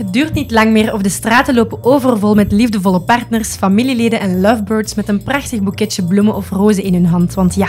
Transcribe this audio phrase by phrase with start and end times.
[0.00, 4.40] Het duurt niet lang meer of de straten lopen overvol met liefdevolle partners, familieleden en
[4.40, 7.34] lovebirds met een prachtig boeketje bloemen of rozen in hun hand.
[7.34, 7.68] Want ja,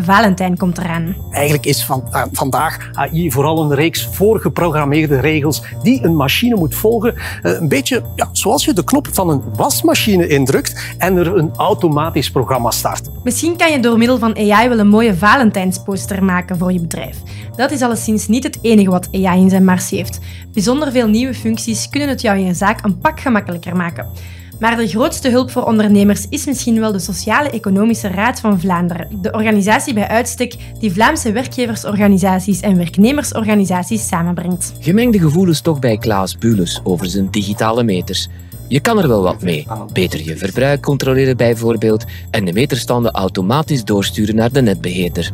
[0.00, 1.16] Valentijn komt eraan.
[1.30, 6.74] Eigenlijk is van, uh, vandaag AI vooral een reeks voorgeprogrammeerde regels die een machine moet
[6.74, 7.14] volgen.
[7.14, 11.50] Uh, een beetje ja, zoals je de knop van een wasmachine indrukt en er een
[11.56, 13.10] automatisch programma start.
[13.24, 17.16] Misschien kan je door middel van AI wel een mooie Valentijnsposter maken voor je bedrijf.
[17.56, 20.18] Dat is alleszins niet het enige wat AI in zijn mars heeft.
[20.52, 24.06] Bijzonder veel nieuwe functies kunnen het jou in je zaak een pak gemakkelijker maken.
[24.60, 29.32] Maar de grootste hulp voor ondernemers is misschien wel de Sociale-Economische Raad van Vlaanderen, de
[29.32, 34.72] organisatie bij uitstek die Vlaamse werkgeversorganisaties en werknemersorganisaties samenbrengt.
[34.80, 38.28] Gemengde gevoelens toch bij Klaas Bules over zijn digitale meters.
[38.68, 39.66] Je kan er wel wat mee.
[39.92, 45.30] Beter je verbruik controleren bijvoorbeeld en de meterstanden automatisch doorsturen naar de netbeheerder.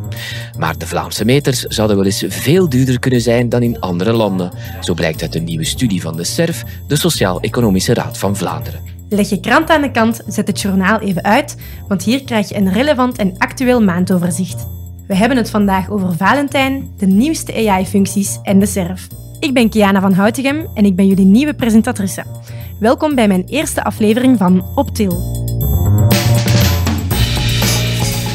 [0.59, 4.51] Maar de Vlaamse meters zouden wel eens veel duurder kunnen zijn dan in andere landen.
[4.80, 8.80] Zo blijkt uit een nieuwe studie van de SERF, de Sociaal-Economische Raad van Vlaanderen.
[9.09, 11.57] Leg je krant aan de kant, zet het journaal even uit,
[11.88, 14.66] want hier krijg je een relevant en actueel maandoverzicht.
[15.07, 19.07] We hebben het vandaag over Valentijn, de nieuwste AI-functies en de SERF.
[19.40, 22.24] Ik ben Kiana van Houtegem en ik ben jullie nieuwe presentatrice.
[22.81, 25.11] Welkom bij mijn eerste aflevering van Optil.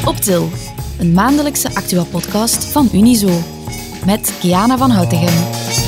[0.04, 0.48] Optil,
[0.98, 3.40] een maandelijkse actua-podcast van Unizo.
[4.04, 5.85] Met Kiana van Houtegem.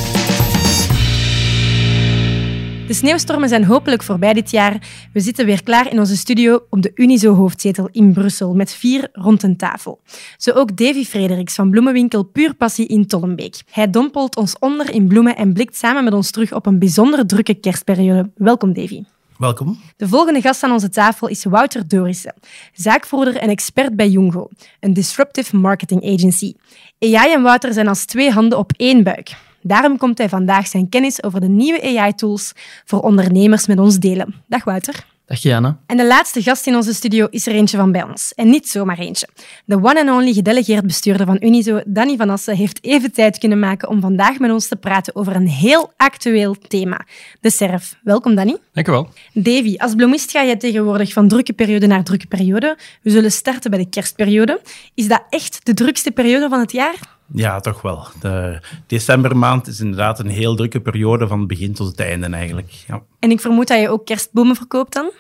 [2.89, 4.77] De sneeuwstormen zijn hopelijk voorbij dit jaar.
[5.12, 9.42] We zitten weer klaar in onze studio op de Unizo-hoofdzetel in Brussel met vier rond
[9.42, 10.00] een tafel.
[10.36, 13.62] Zo ook Davy Frederiks van bloemenwinkel Puur Passie in Tollenbeek.
[13.70, 17.27] Hij dompelt ons onder in bloemen en blikt samen met ons terug op een bijzonder
[17.27, 18.30] drukke kerstperiode.
[18.36, 19.02] Welkom, Davy.
[19.39, 19.80] Welkom.
[19.97, 22.34] De volgende gast aan onze tafel is Wouter Dorissen,
[22.73, 24.48] zaakvoerder en expert bij Jungo,
[24.80, 26.55] een disruptive marketing agency.
[26.98, 29.36] AI en Wouter zijn als twee handen op één buik.
[29.69, 32.52] Daarom komt hij vandaag zijn kennis over de nieuwe AI-tools
[32.84, 34.34] voor ondernemers met ons delen.
[34.47, 35.06] Dag Wouter.
[35.27, 35.78] Dag Jana.
[35.86, 38.33] En de laatste gast in onze studio is er eentje van bij ons.
[38.34, 39.29] En niet zomaar eentje.
[39.64, 43.58] De one and only gedelegeerd bestuurder van Unizo, Danny van Assen, heeft even tijd kunnen
[43.58, 47.06] maken om vandaag met ons te praten over een heel actueel thema.
[47.40, 47.98] De SERF.
[48.02, 48.56] Welkom Danny.
[48.73, 49.08] Dank u wel.
[49.33, 52.77] Davy, als bloemist ga je tegenwoordig van drukke periode naar drukke periode.
[53.02, 54.61] We zullen starten bij de kerstperiode.
[54.95, 57.17] Is dat echt de drukste periode van het jaar?
[57.33, 58.06] Ja, toch wel.
[58.20, 62.70] De decembermaand is inderdaad een heel drukke periode van het begin tot het einde eigenlijk.
[62.86, 63.02] Ja.
[63.18, 65.11] En ik vermoed dat je ook kerstbomen verkoopt dan?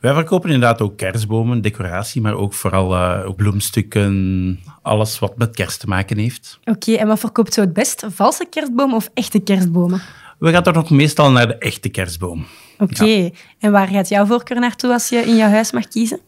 [0.00, 5.80] Wij verkopen inderdaad ook kerstbomen, decoratie, maar ook vooral uh, bloemstukken, alles wat met kerst
[5.80, 6.58] te maken heeft.
[6.64, 8.06] Oké, en wat verkoopt zo het best?
[8.08, 10.02] Valse kerstbomen of echte kerstbomen?
[10.38, 12.46] We gaan toch nog meestal naar de echte kerstboom.
[12.78, 13.30] Oké, ja.
[13.58, 16.20] en waar gaat jouw voorkeur naartoe als je in jouw huis mag kiezen?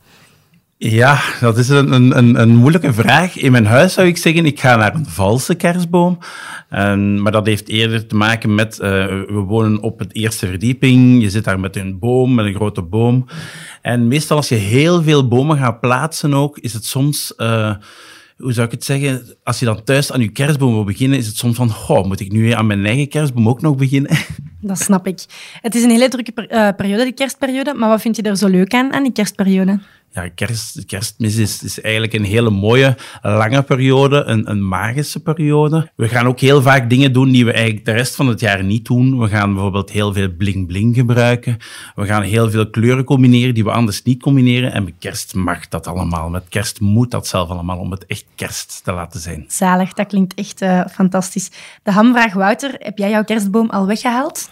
[0.79, 3.37] Ja, dat is een, een, een moeilijke vraag.
[3.37, 6.19] In mijn huis zou ik zeggen, ik ga naar een valse kerstboom.
[6.71, 11.23] Um, maar dat heeft eerder te maken met, uh, we wonen op het eerste verdieping.
[11.23, 13.27] Je zit daar met een boom, met een grote boom.
[13.83, 17.35] En meestal als je heel veel bomen gaat plaatsen ook, is het soms...
[17.37, 17.75] Uh,
[18.37, 19.37] hoe zou ik het zeggen?
[19.45, 22.21] Als je dan thuis aan je kerstboom wil beginnen, is het soms van, goh, moet
[22.21, 24.11] ik nu aan mijn eigen kerstboom ook nog beginnen?
[24.61, 25.25] Dat snap ik.
[25.61, 27.75] Het is een hele drukke uh, periode, de kerstperiode.
[27.75, 29.81] Maar wat vind je er zo leuk aan, aan die kerstperiode?
[30.17, 35.91] Ja, kerst, kerstmis is, is eigenlijk een hele mooie, lange periode, een, een magische periode.
[35.95, 38.65] We gaan ook heel vaak dingen doen die we eigenlijk de rest van het jaar
[38.65, 39.19] niet doen.
[39.19, 41.57] We gaan bijvoorbeeld heel veel bling-bling gebruiken.
[41.95, 44.73] We gaan heel veel kleuren combineren die we anders niet combineren.
[44.73, 46.29] En met kerst mag dat allemaal.
[46.29, 49.45] Met kerst moet dat zelf allemaal om het echt kerst te laten zijn.
[49.49, 51.51] Zalig, dat klinkt echt uh, fantastisch.
[51.83, 54.51] De hamvraag, Wouter, heb jij jouw kerstboom al weggehaald?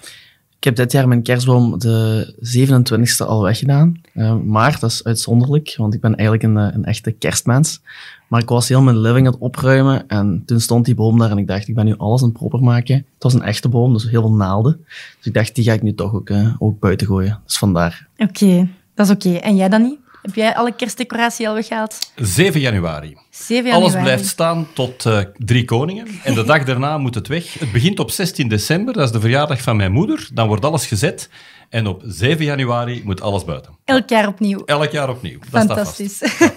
[0.59, 4.01] Ik heb dit jaar mijn kerstboom de 27e al weggedaan.
[4.15, 7.81] Uh, maar dat is uitzonderlijk, want ik ben eigenlijk een, een, echte kerstmens.
[8.29, 11.31] Maar ik was heel mijn living aan het opruimen en toen stond die boom daar
[11.31, 12.97] en ik dacht, ik ben nu alles aan het proper maken.
[12.97, 14.85] Het was een echte boom, dus heel veel naalden.
[15.17, 17.41] Dus ik dacht, die ga ik nu toch ook, uh, ook buiten gooien.
[17.47, 18.07] Dus vandaar.
[18.17, 19.29] Oké, okay, dat is oké.
[19.29, 19.41] Okay.
[19.41, 19.99] En jij dan niet?
[20.25, 22.13] Heb jij alle kerstdecoratie al weggehaald?
[22.17, 23.17] 7 januari.
[23.31, 23.83] 7 januari.
[23.83, 26.07] Alles blijft staan tot uh, Drie Koningen.
[26.23, 27.59] En de dag daarna moet het weg.
[27.59, 30.29] Het begint op 16 december, dat is de verjaardag van mijn moeder.
[30.33, 31.29] Dan wordt alles gezet.
[31.75, 33.77] En op 7 januari moet alles buiten.
[33.85, 34.63] Elk jaar opnieuw.
[34.65, 35.39] Elk jaar opnieuw.
[35.51, 36.23] Fantastisch.
[36.23, 36.53] Oké,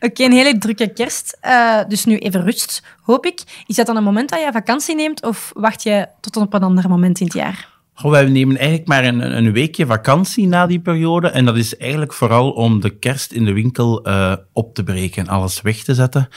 [0.00, 1.38] okay, een hele drukke kerst.
[1.42, 3.42] Uh, dus nu even rust, hoop ik.
[3.66, 6.62] Is dat dan een moment dat je vakantie neemt of wacht je tot op een
[6.62, 7.73] ander moment in het jaar?
[8.02, 11.28] Wij nemen eigenlijk maar een, een, weekje vakantie na die periode.
[11.28, 15.22] En dat is eigenlijk vooral om de kerst in de winkel uh, op te breken
[15.22, 16.28] en alles weg te zetten.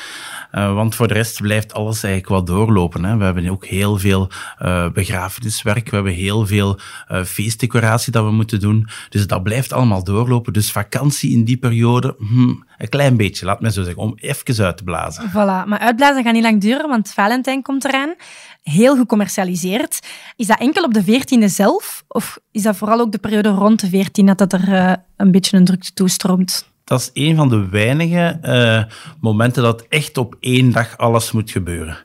[0.52, 3.04] Uh, want voor de rest blijft alles eigenlijk wat doorlopen.
[3.04, 3.18] Hè.
[3.18, 4.30] We hebben ook heel veel
[4.62, 5.90] uh, begrafeniswerk.
[5.90, 6.80] We hebben heel veel
[7.26, 8.88] feestdecoratie dat we moeten doen.
[9.10, 10.54] Dus dat blijft allemaal doorlopen.
[10.54, 14.66] Dus vakantie in die periode, hmm, Een klein beetje, laat me zo zeggen, om even
[14.66, 15.30] uit te blazen.
[15.30, 18.16] Voilà, maar uitblazen gaat niet lang duren, want Valentijn komt eraan.
[18.70, 20.00] Heel gecommercialiseerd.
[20.36, 22.04] Is dat enkel op de 14e zelf?
[22.08, 25.32] Of is dat vooral ook de periode rond de 14 dat dat er uh, een
[25.32, 26.66] beetje een drukte toestroomt?
[26.88, 31.52] dat is een van de weinige uh, momenten dat echt op één dag alles moet
[31.52, 31.98] gebeuren.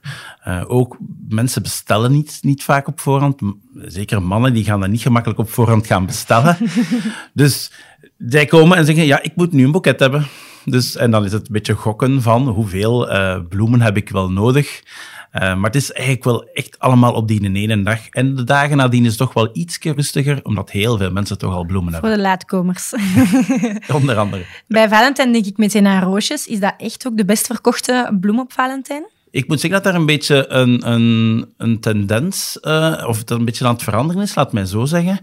[0.49, 0.99] Uh, ook
[1.29, 3.41] mensen bestellen niet, niet vaak op voorhand.
[3.75, 6.57] Zeker mannen, die gaan dat niet gemakkelijk op voorhand gaan bestellen.
[7.33, 7.73] dus
[8.19, 10.27] zij komen en zeggen, ja, ik moet nu een boeket hebben.
[10.65, 14.31] Dus, en dan is het een beetje gokken van hoeveel uh, bloemen heb ik wel
[14.31, 14.83] nodig.
[15.33, 18.09] Uh, maar het is eigenlijk wel echt allemaal op die ene dag.
[18.09, 21.55] En de dagen nadien is het toch wel iets rustiger, omdat heel veel mensen toch
[21.55, 22.11] al bloemen hebben.
[22.11, 22.93] Voor de laatkomers.
[24.01, 24.45] Onder andere.
[24.67, 26.47] Bij Valentijn denk ik meteen aan roosjes.
[26.47, 29.05] Is dat echt ook de best verkochte bloem op Valentijn?
[29.31, 33.45] Ik moet zeggen dat er een beetje een, een, een tendens, uh, of het een
[33.45, 35.21] beetje aan het veranderen is, laat mij zo zeggen.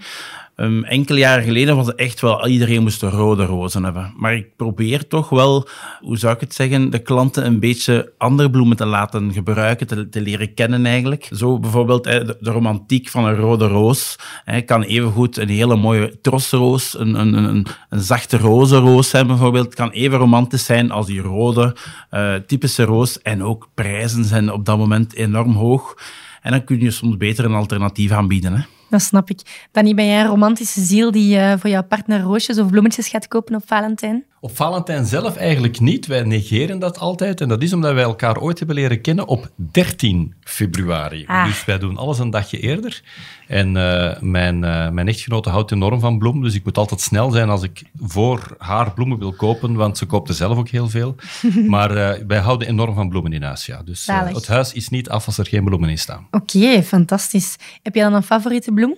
[0.61, 4.13] Um, enkele jaren geleden was het echt wel, iedereen moest rode rozen hebben.
[4.17, 5.67] Maar ik probeer toch wel,
[6.00, 10.21] hoe zou ik het zeggen, de klanten een beetje andere bloemen te laten gebruiken, te,
[10.21, 11.29] leren kennen eigenlijk.
[11.31, 14.15] Zo bijvoorbeeld de, romantiek van een rode roos.
[14.45, 19.75] Hè, kan evengoed een hele mooie trosroos, een, een, een, een zachte rozenroos zijn bijvoorbeeld.
[19.75, 21.75] kan even romantisch zijn als die rode,
[22.11, 23.21] uh, typische roos.
[23.21, 25.97] En ook prijzen zijn op dat moment enorm hoog.
[26.41, 28.53] En dan kun je soms beter een alternatief aanbieden.
[28.53, 28.61] Hè.
[28.89, 29.68] Dat snap ik.
[29.71, 33.27] Danny, ben jij een romantische ziel die uh, voor jouw partner roosjes of bloemetjes gaat
[33.27, 34.25] kopen op Valentijn?
[34.41, 36.06] Op Valentijn zelf eigenlijk niet.
[36.06, 37.41] Wij negeren dat altijd.
[37.41, 41.24] En dat is omdat wij elkaar ooit hebben leren kennen op 13 februari.
[41.27, 41.45] Ah.
[41.45, 43.01] Dus wij doen alles een dagje eerder.
[43.47, 46.44] En uh, mijn, uh, mijn echtgenote houdt enorm van bloemen.
[46.44, 49.74] Dus ik moet altijd snel zijn als ik voor haar bloemen wil kopen.
[49.74, 51.15] Want ze koopt er zelf ook heel veel.
[51.68, 53.65] maar uh, wij houden enorm van bloemen in huis.
[53.65, 53.81] Ja.
[53.83, 56.27] Dus het huis is niet af als er geen bloemen in staan.
[56.31, 57.56] Oké, okay, fantastisch.
[57.83, 58.95] Heb jij dan een favoriete bloem?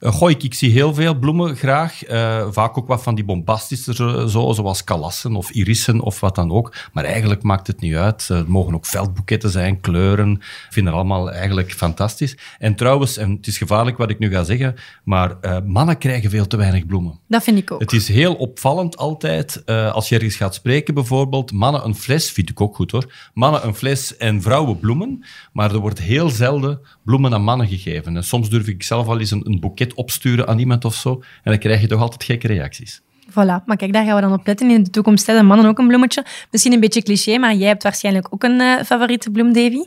[0.00, 2.10] Uh, goh, ik, ik, zie heel veel bloemen graag.
[2.10, 6.50] Uh, vaak ook wat van die bombastische, zo, zoals kalassen of irissen of wat dan
[6.50, 6.74] ook.
[6.92, 8.28] Maar eigenlijk maakt het niet uit.
[8.30, 10.32] Uh, het mogen ook veldboeketten zijn, kleuren.
[10.32, 12.36] Ik vind het allemaal eigenlijk fantastisch.
[12.58, 14.74] En trouwens, en het is gevaarlijk wat ik nu ga zeggen,
[15.04, 15.36] maar
[15.66, 17.18] mannen krijgen veel te weinig bloemen.
[17.28, 17.80] Dat vind ik ook.
[17.80, 22.50] Het is heel opvallend altijd, als je ergens gaat spreken bijvoorbeeld, mannen een fles, vind
[22.50, 26.80] ik ook goed hoor, mannen een fles en vrouwen bloemen, maar er wordt heel zelden
[27.04, 28.16] bloemen aan mannen gegeven.
[28.16, 31.10] En soms durf ik zelf al eens een, een boeket opsturen aan iemand of zo.
[31.42, 33.00] En dan krijg je toch altijd gekke reacties.
[33.30, 34.70] Voilà, maar kijk, daar gaan we dan op letten.
[34.70, 36.24] In de toekomst stellen mannen ook een bloemetje.
[36.50, 39.84] Misschien een beetje cliché, maar jij hebt waarschijnlijk ook een uh, favoriete bloem, Davy?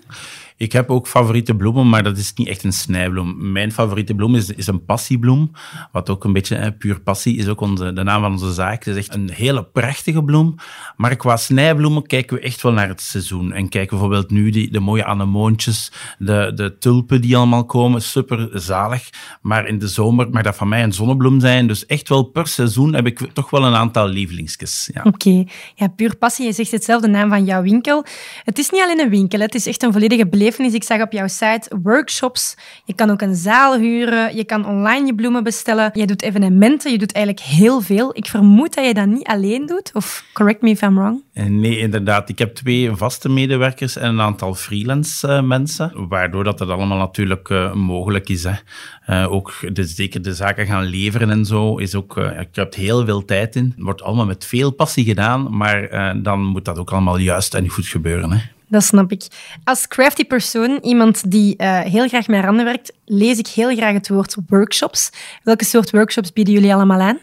[0.62, 3.52] Ik heb ook favoriete bloemen, maar dat is niet echt een snijbloem.
[3.52, 5.52] Mijn favoriete bloem is, is een passiebloem,
[5.92, 8.84] wat ook een beetje, puur passie, is ook onze, de naam van onze zaak.
[8.84, 10.56] Het is echt een hele prachtige bloem.
[10.98, 13.54] Maar qua snijbloemen kijken we echt wel naar het seizoen.
[13.54, 18.50] En kijken bijvoorbeeld nu die, de mooie anemoontjes, de, de tulpen die allemaal komen, super
[18.54, 19.10] zalig.
[19.42, 21.68] Maar in de zomer mag dat van mij een zonnebloem zijn.
[21.68, 24.90] Dus echt wel per seizoen heb ik toch wel een aantal lievelingsjes.
[24.94, 25.02] Ja.
[25.04, 25.44] Oké,
[25.76, 26.46] ja, puur passie.
[26.46, 28.06] Je zegt hetzelfde naam van jouw winkel.
[28.44, 31.12] Het is niet alleen een winkel, het is echt een volledige beleving ik zag op
[31.12, 32.56] jouw site workshops.
[32.86, 34.36] Je kan ook een zaal huren.
[34.36, 35.90] Je kan online je bloemen bestellen.
[35.94, 36.92] Je doet evenementen.
[36.92, 38.18] Je doet eigenlijk heel veel.
[38.18, 39.92] Ik vermoed dat je dat niet alleen doet.
[39.94, 41.24] Of correct me if I'm wrong.
[41.34, 42.30] Nee, inderdaad.
[42.30, 46.08] Ik heb twee vaste medewerkers en een aantal freelance uh, mensen.
[46.08, 48.44] Waardoor dat, dat allemaal natuurlijk uh, mogelijk is.
[48.44, 49.28] Hè.
[49.28, 51.78] Ook de, zeker de zaken gaan leveren en zo.
[51.78, 53.74] Is ook, je hebt heel veel tijd in.
[53.78, 55.58] Wordt allemaal met veel passie gedaan.
[55.58, 55.90] Maar
[56.22, 58.32] dan moet dat ook allemaal juist en goed gebeuren.
[58.32, 58.40] Hè.
[58.72, 59.28] Dat snap ik.
[59.64, 63.94] Als crafty persoon, iemand die uh, heel graag met handen werkt, lees ik heel graag
[63.94, 65.10] het woord workshops.
[65.44, 67.20] Welke soort workshops bieden jullie allemaal aan?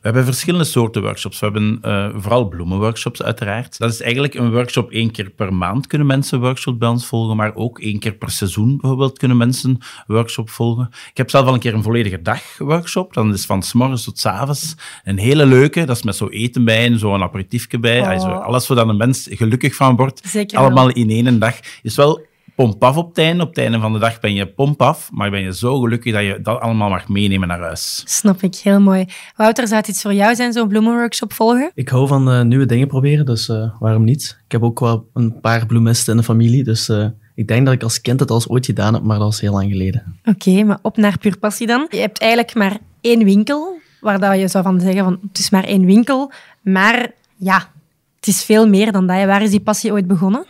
[0.00, 1.40] We hebben verschillende soorten workshops.
[1.40, 3.78] We hebben uh, vooral bloemenworkshops uiteraard.
[3.78, 7.36] Dat is eigenlijk een workshop één keer per maand kunnen mensen workshop bij ons volgen,
[7.36, 10.88] maar ook één keer per seizoen bijvoorbeeld kunnen mensen workshop volgen.
[11.10, 13.14] Ik heb zelf al een keer een volledige dag workshop.
[13.14, 14.74] Dan is van s morgens tot s avonds
[15.04, 15.84] een hele leuke.
[15.84, 18.00] Dat is met zo eten bij en zo een aperitiefje bij.
[18.00, 18.08] Oh.
[18.08, 20.20] Also, alles waar een mens gelukkig van wordt.
[20.28, 20.94] Zeker allemaal wel.
[20.94, 21.54] in één dag.
[21.82, 22.26] Is wel
[22.58, 23.42] pomp af op het einde.
[23.42, 26.12] Op het einde van de dag ben je pomp af, maar ben je zo gelukkig
[26.12, 28.02] dat je dat allemaal mag meenemen naar huis.
[28.04, 29.04] Snap ik, heel mooi.
[29.36, 31.70] Wouter, zou het iets voor jou zijn, zo'n bloemenworkshop volgen?
[31.74, 34.38] Ik hou van uh, nieuwe dingen proberen, dus uh, waarom niet?
[34.44, 36.88] Ik heb ook wel een paar bloemisten in de familie, dus...
[36.88, 39.40] Uh, ik denk dat ik als kind het al ooit gedaan heb, maar dat is
[39.40, 40.16] heel lang geleden.
[40.24, 41.86] Oké, okay, maar op naar puur passie dan.
[41.90, 45.50] Je hebt eigenlijk maar één winkel, waar dat je zou van zeggen van het is
[45.50, 47.70] maar één winkel, maar ja,
[48.16, 49.24] het is veel meer dan dat.
[49.24, 50.46] Waar is die passie ooit begonnen?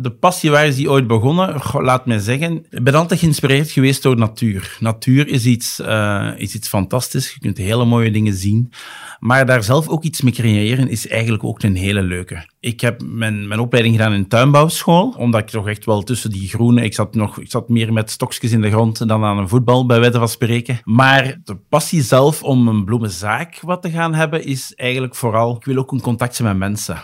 [0.00, 1.60] De passie waar is die ooit begonnen?
[1.72, 4.76] Laat mij zeggen, ik ben altijd geïnspireerd geweest door natuur.
[4.80, 7.32] Natuur is iets, uh, is iets fantastisch.
[7.32, 8.72] Je kunt hele mooie dingen zien.
[9.18, 12.46] Maar daar zelf ook iets mee creëren is eigenlijk ook een hele leuke.
[12.60, 16.48] Ik heb mijn, mijn opleiding gedaan in tuinbouwschool, omdat ik toch echt wel tussen die
[16.48, 16.82] groene...
[16.82, 19.86] Ik zat, nog, ik zat meer met stokjes in de grond dan aan een voetbal,
[19.86, 20.80] bij wijze van spreken.
[20.84, 25.56] Maar de passie zelf om een bloemenzaak wat te gaan hebben, is eigenlijk vooral...
[25.56, 27.02] Ik wil ook een contact met mensen.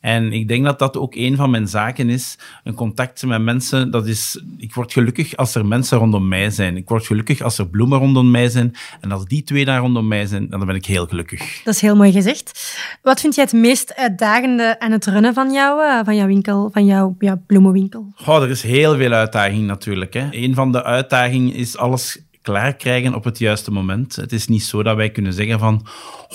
[0.00, 2.38] En ik denk dat dat ook een van mijn zaken is.
[2.64, 4.42] Een contact met mensen, dat is...
[4.58, 6.76] Ik word gelukkig als er mensen rondom mij zijn.
[6.76, 8.74] Ik word gelukkig als er bloemen rondom mij zijn.
[9.00, 11.60] En als die twee daar rondom mij zijn, dan ben ik heel gelukkig.
[11.64, 12.78] Dat is heel mooi gezegd.
[13.02, 16.70] Wat vind jij het meest uitdagende aan het runnen van, jou, eh, van jouw winkel,
[16.72, 18.12] van jouw ja, bloemenwinkel?
[18.26, 20.14] Oh, er is heel veel uitdaging natuurlijk.
[20.14, 20.28] Hè.
[20.30, 24.16] Een van de uitdagingen is alles klaar krijgen op het juiste moment.
[24.16, 25.86] Het is niet zo dat wij kunnen zeggen van,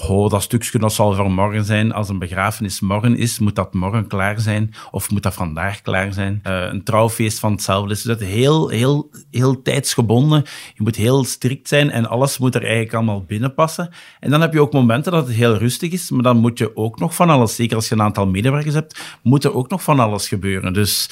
[0.08, 1.94] oh, dat stukje dat zal voor morgen zijn.
[1.94, 6.14] Als een begrafenis morgen is, moet dat morgen klaar zijn of moet dat vandaag klaar
[6.14, 6.42] zijn.
[6.48, 10.44] Uh, een trouwfeest van hetzelfde is dat heel, heel, heel tijdsgebonden.
[10.74, 13.90] Je moet heel strikt zijn en alles moet er eigenlijk allemaal binnenpassen.
[14.20, 16.76] En dan heb je ook momenten dat het heel rustig is, maar dan moet je
[16.76, 19.84] ook nog van alles, zeker als je een aantal medewerkers hebt, moet er ook nog
[19.84, 20.74] van alles gebeuren.
[20.74, 21.10] Dus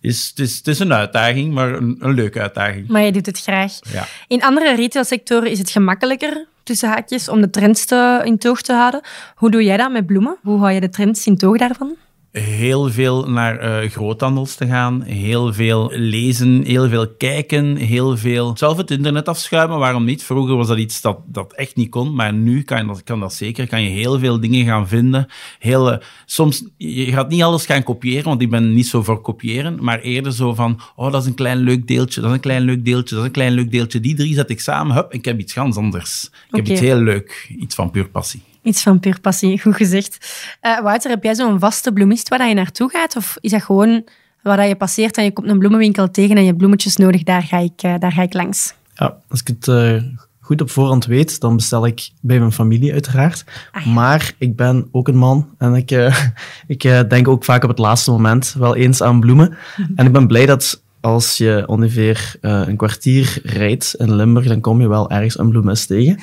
[0.00, 2.88] is, het, is, het is een uitdaging, maar een, een leuke uitdaging.
[2.88, 3.78] Maar je doet het graag.
[3.92, 4.06] Ja.
[4.26, 8.72] In andere retailsectoren is het gemakkelijker, tussen haakjes, om de trends te, in toog te
[8.72, 9.00] houden.
[9.34, 10.36] Hoe doe jij dat met bloemen?
[10.42, 11.96] Hoe hou je de trends in toog daarvan?
[12.38, 18.56] Heel veel naar uh, groothandels te gaan, heel veel lezen, heel veel kijken, heel veel
[18.56, 19.78] zelf het internet afschuimen.
[19.78, 20.22] Waarom niet?
[20.22, 23.34] Vroeger was dat iets dat, dat echt niet kon, maar nu kan dat, kan dat
[23.34, 23.66] zeker.
[23.66, 25.26] Kan je heel veel dingen gaan vinden.
[25.58, 29.20] Heel, uh, soms, je gaat niet alles gaan kopiëren, want ik ben niet zo voor
[29.20, 32.42] kopiëren, maar eerder zo van, oh, dat is een klein leuk deeltje, dat is een
[32.42, 34.00] klein leuk deeltje, dat is een klein leuk deeltje.
[34.00, 36.24] Die drie zet ik samen, hup, ik heb iets ganz anders.
[36.24, 36.60] Ik okay.
[36.60, 38.42] heb iets heel leuk, iets van puur passie.
[38.68, 40.18] Iets van puur passie, goed gezegd.
[40.62, 43.16] Uh, Wouter, heb jij zo'n vaste bloemist waar je naartoe gaat?
[43.16, 44.04] Of is dat gewoon
[44.42, 47.42] waar je passeert en je komt een bloemenwinkel tegen en je hebt bloemetjes nodig, daar
[47.42, 48.74] ga ik, uh, daar ga ik langs?
[48.94, 50.02] Ja, als ik het uh,
[50.40, 53.44] goed op voorhand weet, dan bestel ik bij mijn familie uiteraard.
[53.72, 53.90] Ah, ja.
[53.90, 55.90] Maar ik ben ook een man en ik,
[56.66, 59.56] ik denk ook vaak op het laatste moment wel eens aan bloemen.
[59.96, 64.80] en ik ben blij dat als je ongeveer een kwartier rijdt in Limburg, dan kom
[64.80, 66.18] je wel ergens een bloemist tegen.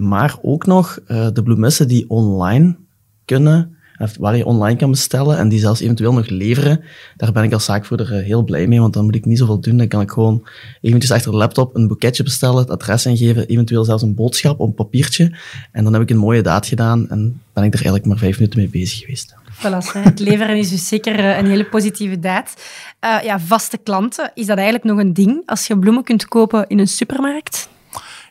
[0.00, 2.76] Maar ook nog uh, de bloemissen die online
[3.24, 3.76] kunnen,
[4.18, 6.80] waar je online kan bestellen en die zelfs eventueel nog leveren.
[7.16, 9.60] Daar ben ik als zaakvoerder uh, heel blij mee, want dan moet ik niet zoveel
[9.60, 9.76] doen.
[9.76, 10.46] Dan kan ik gewoon
[10.80, 14.68] eventjes achter de laptop een boeketje bestellen, het adres ingeven, eventueel zelfs een boodschap op
[14.68, 15.36] een papiertje.
[15.72, 18.38] En dan heb ik een mooie daad gedaan en ben ik er eigenlijk maar vijf
[18.38, 19.34] minuten mee bezig geweest.
[19.52, 22.54] Voilà, het leveren is dus zeker eh, een hele positieve daad.
[23.00, 26.78] Ja, vaste klanten, is dat eigenlijk nog een ding als je bloemen kunt kopen in
[26.78, 27.68] een supermarkt?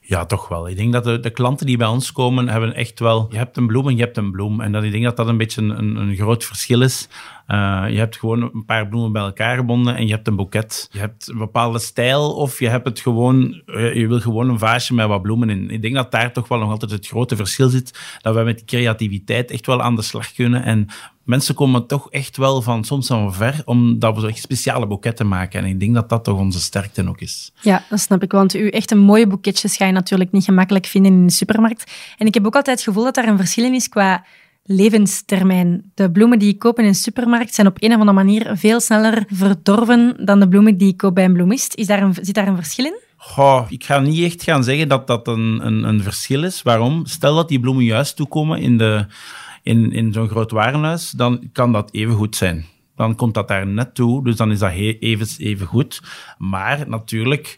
[0.10, 0.70] Ja, toch wel.
[0.70, 3.28] Ik denk dat de, de, klanten die bij ons komen, hebben echt wel...
[3.32, 4.62] Je hebt een bloem en je hebt een bloem.
[4.62, 7.10] En dat, ik denk dat dat een beetje een, een groot verschil is.
[7.52, 10.90] Uh, je hebt gewoon een paar bloemen bij elkaar gebonden en je hebt een boeket.
[10.92, 13.62] Je hebt een bepaalde stijl of je hebt het gewoon...
[13.94, 15.70] Je wil gewoon een vaasje met wat bloemen in.
[15.70, 18.00] Ik denk dat daar toch wel nog altijd het grote verschil zit.
[18.22, 20.64] Dat we met die creativiteit echt wel aan de slag kunnen.
[20.64, 20.88] En
[21.24, 25.64] mensen komen toch echt wel van soms van ver, omdat we echt speciale boeketten maken.
[25.64, 27.52] En ik denk dat dat toch onze sterkte ook is.
[27.62, 28.32] Ja, dat snap ik.
[28.32, 31.92] Want u echt een mooie boeketjes ga je natuurlijk niet gemakkelijk vinden in de supermarkt.
[32.18, 34.26] En ik heb ook altijd het gevoel dat daar een verschil in is qua
[34.72, 35.92] levenstermijn.
[35.94, 38.80] De bloemen die ik koop in een supermarkt zijn op een of andere manier veel
[38.80, 41.76] sneller verdorven dan de bloemen die ik koop bij een bloemist.
[41.76, 43.00] Is daar een, zit daar een verschil in?
[43.18, 46.62] Goh, ik ga niet echt gaan zeggen dat dat een, een, een verschil is.
[46.62, 47.06] Waarom?
[47.06, 49.06] Stel dat die bloemen juist toekomen in de
[49.64, 52.66] in, in zo'n groot warenhuis, dan kan dat even goed zijn.
[52.96, 56.02] Dan komt dat daar net toe, dus dan is dat even, even goed.
[56.38, 57.56] Maar natuurlijk,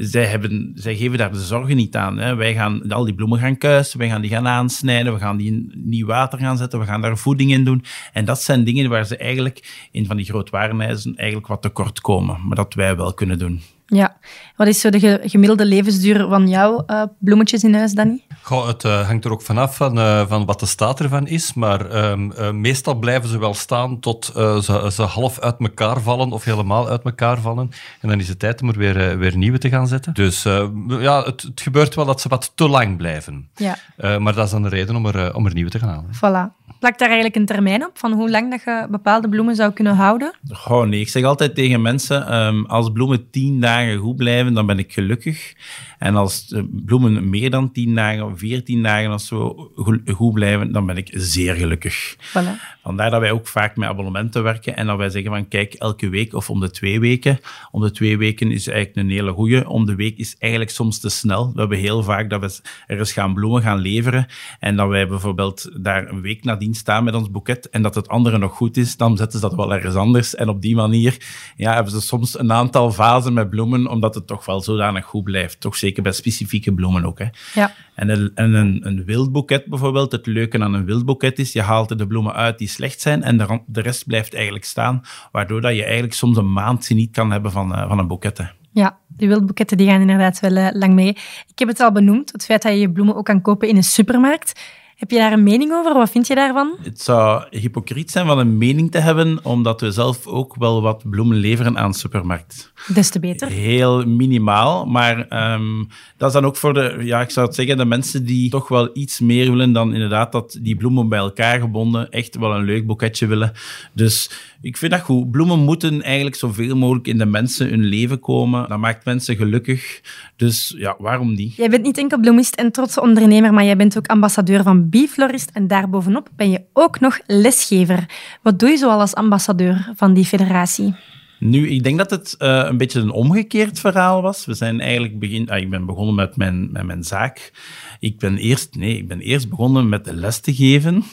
[0.00, 2.18] zij, hebben, geven daar de zorgen niet aan.
[2.18, 2.34] Hè.
[2.34, 5.46] Wij gaan al die bloemen gaan kuisen, wij gaan die gaan aansnijden, we gaan die
[5.46, 7.84] in nieuw water gaan zetten, we gaan daar voeding in doen.
[8.12, 12.38] En dat zijn dingen waar ze eigenlijk in van die grootwarenhuizen eigenlijk wat tekort komen,
[12.46, 13.60] maar dat wij wel kunnen doen.
[13.90, 14.16] Ja.
[14.56, 18.24] Wat is zo de gemiddelde levensduur van jouw uh, bloemetjes in huis, Danny?
[18.42, 21.54] Goh, het uh, hangt er ook vanaf van, uh, van wat de staat ervan is.
[21.54, 26.44] Maar um, meestal blijven ze wel staan tot ze, ze, half uit elkaar vallen of
[26.44, 27.70] helemaal uit elkaar vallen.
[28.00, 30.14] En dan is het tijd om er weer, weer nieuwe te gaan zetten.
[30.14, 30.42] Dus
[30.88, 33.48] ja, het, het, gebeurt wel dat ze wat te lang blijven.
[33.54, 33.76] Ja.
[34.18, 36.10] maar dat is dan de reden om er, om er nieuwe te gaan halen.
[36.14, 36.59] Voilà.
[36.80, 39.94] Plakt daar eigenlijk een termijn op van hoe lang dat je bepaalde bloemen zou kunnen
[39.94, 40.34] houden?
[40.50, 41.00] Goh, nee.
[41.00, 44.92] Ik zeg altijd tegen mensen, um, als bloemen tien dagen goed blijven, dan ben ik
[44.92, 45.54] gelukkig.
[45.98, 49.70] En als bloemen meer dan tien dagen of veertien dagen of zo
[50.14, 52.16] goed blijven, dan ben ik zeer gelukkig.
[52.16, 52.78] Voilà.
[52.82, 56.08] Vandaar dat wij ook vaak met abonnementen werken en dat wij zeggen van kijk, elke
[56.08, 57.38] week of om de twee weken.
[57.70, 59.68] Om de twee weken is eigenlijk een hele goeie.
[59.68, 61.52] Om de week is eigenlijk soms te snel.
[61.52, 64.26] We hebben heel vaak dat we er eens gaan bloemen gaan leveren
[64.60, 68.08] en dat wij bijvoorbeeld daar een week nadien staan met ons boeket en dat het
[68.08, 70.34] andere nog goed is, dan zetten ze dat wel ergens anders.
[70.34, 71.16] En op die manier
[71.56, 75.24] ja, hebben ze soms een aantal vazen met bloemen, omdat het toch wel zodanig goed
[75.24, 75.60] blijft.
[75.60, 77.18] Toch zeker bij specifieke bloemen ook.
[77.18, 77.26] Hè.
[77.54, 77.74] Ja.
[77.94, 81.52] En, een, en een, een wild boeket bijvoorbeeld, het leuke aan een wild boeket is,
[81.52, 84.64] je haalt er de bloemen uit die slecht zijn en de, de rest blijft eigenlijk
[84.64, 88.06] staan, waardoor dat je eigenlijk soms een maand niet kan hebben van, eh, van een
[88.06, 88.38] boeket.
[88.38, 88.44] hè.
[88.72, 91.08] Ja, die wildboeketten die gaan inderdaad wel eh, lang mee.
[91.48, 93.76] Ik heb het al benoemd, het feit dat je je bloemen ook kan kopen in
[93.76, 94.60] een supermarkt.
[95.00, 95.94] Heb je daar een mening over?
[95.94, 96.76] Wat vind je daarvan?
[96.82, 101.10] Het zou hypocriet zijn van een mening te hebben, omdat we zelf ook wel wat
[101.10, 102.72] bloemen leveren aan de supermarkt.
[102.94, 103.48] Des te beter.
[103.48, 105.84] Heel minimaal, maar ehm,
[106.16, 108.68] dat is dan ook voor de, ja, ik zou het zeggen, de mensen die toch
[108.68, 112.64] wel iets meer willen dan inderdaad dat die bloemen bij elkaar gebonden echt wel een
[112.64, 113.52] leuk boeketje willen.
[113.92, 114.30] Dus
[114.62, 115.30] ik vind dat goed.
[115.30, 118.68] Bloemen moeten eigenlijk zoveel mogelijk in de mensen hun leven komen.
[118.68, 120.00] Dat maakt mensen gelukkig.
[120.36, 121.54] Dus ja, waarom niet?
[121.54, 125.50] Jij bent niet enkel bloemist en trotse ondernemer, maar jij bent ook ambassadeur van Biflorist.
[125.50, 128.08] En daarbovenop ben je ook nog lesgever.
[128.42, 130.94] Wat doe je zoal als ambassadeur van die federatie?
[131.38, 134.46] Nu, ik denk dat het eh, een beetje een omgekeerd verhaal was.
[134.46, 137.52] We zijn eigenlijk begin, ah, ik ben begonnen met mijn, met mijn zaak.
[138.00, 141.04] Ik ben eerst, nee, ik ben eerst begonnen met de les te geven.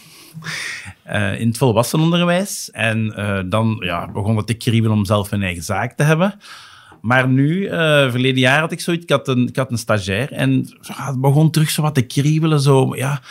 [1.04, 2.72] eh, in het volwassenenonderwijs.
[2.72, 6.40] En eh, dan ja, begon het te kriebelen om zelf mijn eigen zaak te hebben.
[7.02, 10.32] Maar nu, eh, verleden jaar had ik zoiets, ik had een, ik had een stagiair
[10.32, 12.60] en ja, het begon terug zo wat te kriebelen.
[12.60, 13.22] Zo, ja,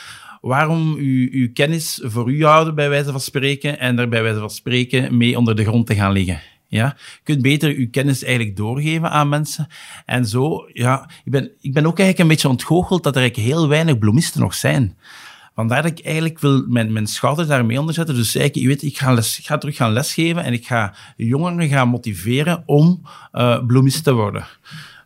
[0.46, 4.38] waarom uw, uw kennis voor u houden, bij wijze van spreken, en er bij wijze
[4.38, 6.40] van spreken mee onder de grond te gaan liggen.
[6.68, 9.68] Ja, je kunt beter uw kennis eigenlijk doorgeven aan mensen.
[10.04, 13.48] En zo, ja, ik ben, ik ben ook eigenlijk een beetje ontgoocheld dat er eigenlijk
[13.48, 14.96] heel weinig bloemisten nog zijn.
[15.54, 18.14] Vandaar dat ik eigenlijk wil mijn, mijn schouders daarmee onderzetten.
[18.14, 20.94] Dus ik, je weet, ik ga, les, ik ga terug gaan lesgeven en ik ga
[21.16, 24.46] jongeren gaan motiveren om uh, bloemist te worden.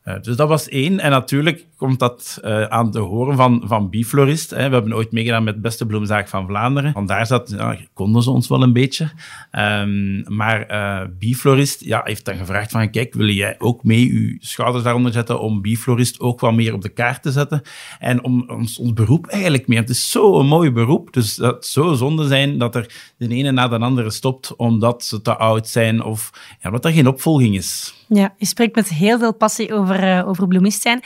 [0.05, 1.01] Uh, dus dat was één.
[1.01, 4.51] En natuurlijk komt dat uh, aan de horen van, van Biflorist.
[4.51, 4.69] Hè.
[4.69, 6.93] We hebben ooit meegedaan met Beste Bloemzaak van Vlaanderen.
[6.93, 9.11] Vandaar zat, ja, konden ze ons wel een beetje.
[9.53, 14.37] Um, maar uh, Biflorist ja, heeft dan gevraagd van, kijk, wil jij ook mee je
[14.41, 17.63] schouders daaronder zetten om Biflorist ook wat meer op de kaart te zetten?
[17.99, 19.81] En om ons, ons beroep eigenlijk meer.
[19.81, 23.69] Het is zo'n mooi beroep, dus dat zou zonde zijn dat er de ene na
[23.69, 27.95] de andere stopt omdat ze te oud zijn of ja, er geen opvolging is.
[28.09, 31.01] Ja, je spreekt met heel veel passie over, uh, over bloemist zijn.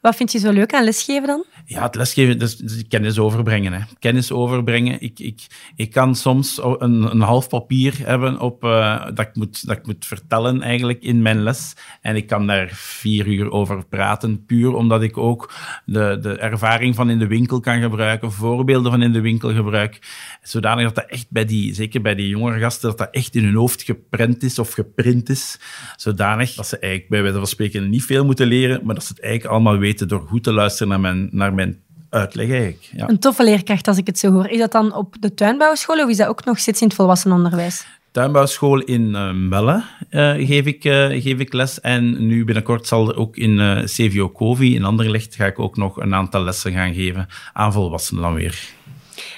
[0.00, 1.44] Wat vind je zo leuk aan lesgeven dan?
[1.64, 3.72] Ja, het lesgeven, dus, dus kennis overbrengen.
[3.72, 3.80] Hè.
[3.98, 5.00] Kennis overbrengen.
[5.00, 9.66] Ik, ik, ik kan soms een, een half papier hebben op, uh, dat, ik moet,
[9.66, 11.74] dat ik moet vertellen eigenlijk in mijn les.
[12.00, 15.52] En ik kan daar vier uur over praten, puur omdat ik ook
[15.84, 19.98] de, de ervaring van in de winkel kan gebruiken, voorbeelden van in de winkel gebruik.
[20.42, 23.44] Zodanig dat dat echt bij die, zeker bij die jongere gasten, dat dat echt in
[23.44, 25.60] hun hoofd geprent is of geprint is.
[25.96, 29.12] Zodanig dat ze eigenlijk bij wijze van spreken niet veel moeten leren, maar dat ze
[29.12, 32.88] het eigenlijk allemaal weten door goed te luisteren naar mijn, naar mijn uitleg eigenlijk.
[32.92, 33.08] Ja.
[33.08, 34.48] Een toffe leerkracht als ik het zo hoor.
[34.48, 37.86] Is dat dan op de tuinbouwschool of is dat ook nog steeds in het volwassenenonderwijs?
[38.10, 41.80] Tuinbouwschool in uh, Melle uh, geef, ik, uh, geef ik les.
[41.80, 45.76] En nu binnenkort zal er ook in uh, CVO Covi in Anderlecht ga ik ook
[45.76, 48.58] nog een aantal lessen gaan geven aan volwassenen dan weer.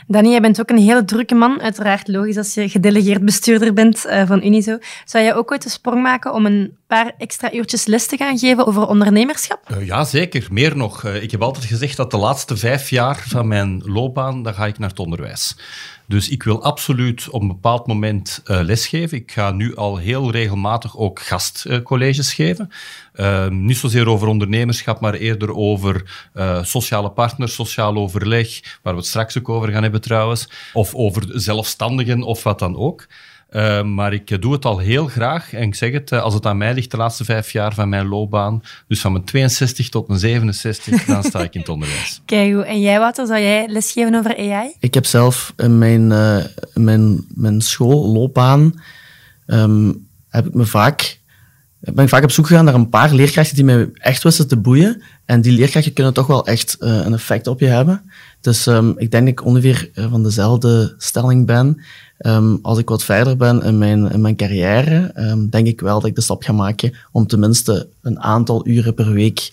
[0.06, 1.60] Danny, jij bent ook een hele drukke man.
[1.60, 4.78] Uiteraard logisch als je gedelegeerd bestuurder bent uh, van Unizo.
[5.04, 8.38] Zou jij ook ooit de sprong maken om een paar extra uurtjes les te gaan
[8.38, 9.60] geven over ondernemerschap?
[9.70, 10.46] Uh, ja, zeker.
[10.50, 11.04] Meer nog.
[11.04, 14.66] Uh, ik heb altijd gezegd dat de laatste vijf jaar van mijn loopbaan, dan ga
[14.66, 15.56] ik naar het onderwijs.
[16.06, 19.18] Dus ik wil absoluut op een bepaald moment uh, lesgeven.
[19.18, 22.70] Ik ga nu al heel regelmatig ook gastcolleges geven.
[23.14, 28.98] Uh, niet zozeer over ondernemerschap, maar eerder over uh, sociale partners, sociaal overleg, waar we
[28.98, 30.48] het straks ook over gaan hebben trouwens.
[30.72, 33.06] Of over zelfstandigen of wat dan ook.
[33.50, 35.52] Uh, maar ik doe het al heel graag.
[35.52, 38.08] En ik zeg het, als het aan mij ligt, de laatste vijf jaar van mijn
[38.08, 42.22] loopbaan, dus van mijn 62 tot mijn 67, dan sta ik in het onderwijs.
[42.24, 44.74] Kijk, en jij, Wouter, zou jij lesgeven over AI?
[44.80, 46.44] Ik heb zelf in mijn, uh,
[46.74, 48.82] mijn, mijn schoolloopbaan,
[49.46, 51.20] um, heb ik me vaak,
[51.82, 54.56] ben ik vaak op zoek gegaan naar een paar leerkrachten die mij echt wisten te
[54.56, 55.02] boeien.
[55.24, 58.02] En die leerkrachten kunnen toch wel echt uh, een effect op je hebben.
[58.40, 61.82] Dus um, ik denk dat ik ongeveer van dezelfde stelling ben.
[62.18, 66.00] Um, als ik wat verder ben in mijn, in mijn carrière, um, denk ik wel
[66.00, 69.52] dat ik de stap ga maken om tenminste een aantal uren per week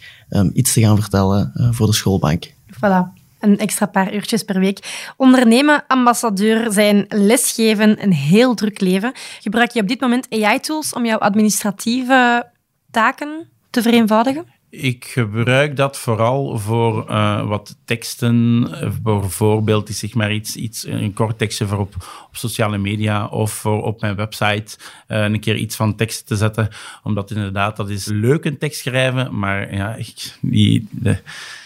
[0.54, 2.54] iets te gaan vertellen uh, voor de schoolbank.
[2.74, 3.19] Voilà.
[3.40, 5.12] Een extra paar uurtjes per week.
[5.18, 9.12] Ondernemen, ambassadeur zijn, lesgeven, een heel druk leven.
[9.40, 12.48] Gebruik je op dit moment AI-tools om jouw administratieve
[12.92, 14.58] taken te vereenvoudigen?
[14.72, 18.68] Ik gebruik dat vooral voor uh, wat teksten,
[19.04, 21.96] bijvoorbeeld is zeg maar iets, iets, een kort tekstje voor op,
[22.28, 26.36] op sociale media of voor op mijn website uh, een keer iets van tekst te
[26.36, 26.70] zetten.
[27.04, 30.88] Omdat inderdaad, dat is leuk een tekst schrijven, maar ja, ik, die,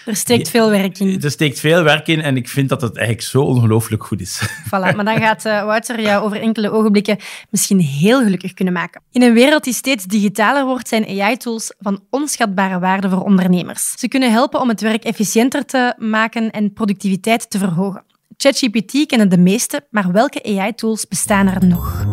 [0.05, 1.21] er steekt veel werk in.
[1.21, 4.41] Er steekt veel werk in en ik vind dat het eigenlijk zo ongelooflijk goed is.
[4.65, 7.17] Voilà, maar dan gaat uh, Wouter jou over enkele ogenblikken
[7.49, 9.01] misschien heel gelukkig kunnen maken.
[9.11, 13.93] In een wereld die steeds digitaler wordt, zijn AI-tools van onschatbare waarde voor ondernemers.
[13.97, 18.03] Ze kunnen helpen om het werk efficiënter te maken en productiviteit te verhogen.
[18.37, 22.05] ChatGPT kennen de meeste, maar welke AI-tools bestaan er nog?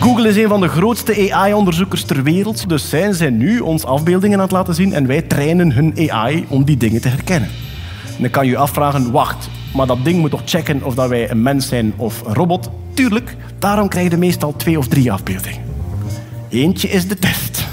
[0.00, 4.38] Google is een van de grootste AI-onderzoekers ter wereld, dus zijn zij nu ons afbeeldingen
[4.38, 7.48] aan het laten zien en wij trainen hun AI om die dingen te herkennen.
[8.16, 11.08] En dan kan je je afvragen, wacht, maar dat ding moet toch checken of dat
[11.08, 12.70] wij een mens zijn of een robot?
[12.94, 15.60] Tuurlijk, daarom krijg je meestal twee of drie afbeeldingen.
[16.48, 17.64] Eentje is de test.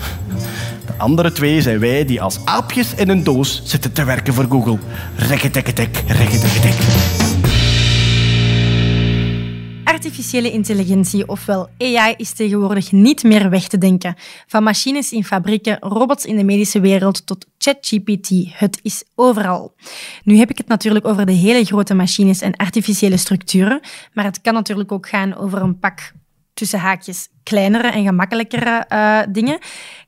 [0.85, 4.45] De andere twee zijn wij die als aapjes in een doos zitten te werken voor
[4.49, 4.77] Google.
[5.15, 7.16] Rekketekketek, rekketekketek.
[10.07, 14.15] Artificiële intelligentie, ofwel AI, is tegenwoordig niet meer weg te denken.
[14.47, 18.29] Van machines in fabrieken, robots in de medische wereld tot ChatGPT.
[18.53, 19.75] Het is overal.
[20.23, 23.79] Nu heb ik het natuurlijk over de hele grote machines en artificiële structuren,
[24.13, 26.11] maar het kan natuurlijk ook gaan over een pak
[26.53, 29.59] tussen haakjes kleinere en gemakkelijkere uh, dingen.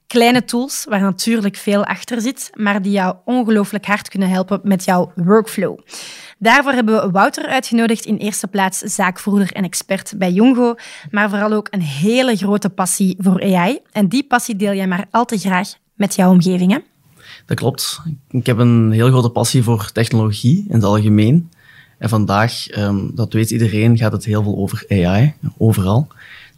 [0.09, 4.83] Kleine tools waar natuurlijk veel achter zit, maar die jou ongelooflijk hard kunnen helpen met
[4.83, 5.79] jouw workflow.
[6.37, 10.75] Daarvoor hebben we Wouter uitgenodigd, in eerste plaats zaakvoerder en expert bij Jungo,
[11.11, 13.79] maar vooral ook een hele grote passie voor AI.
[13.91, 16.77] En die passie deel jij maar al te graag met jouw omgeving, hè?
[17.45, 18.01] Dat klopt.
[18.29, 21.49] Ik heb een heel grote passie voor technologie in het algemeen.
[21.97, 26.07] En vandaag, ehm, dat weet iedereen, gaat het heel veel over AI, overal.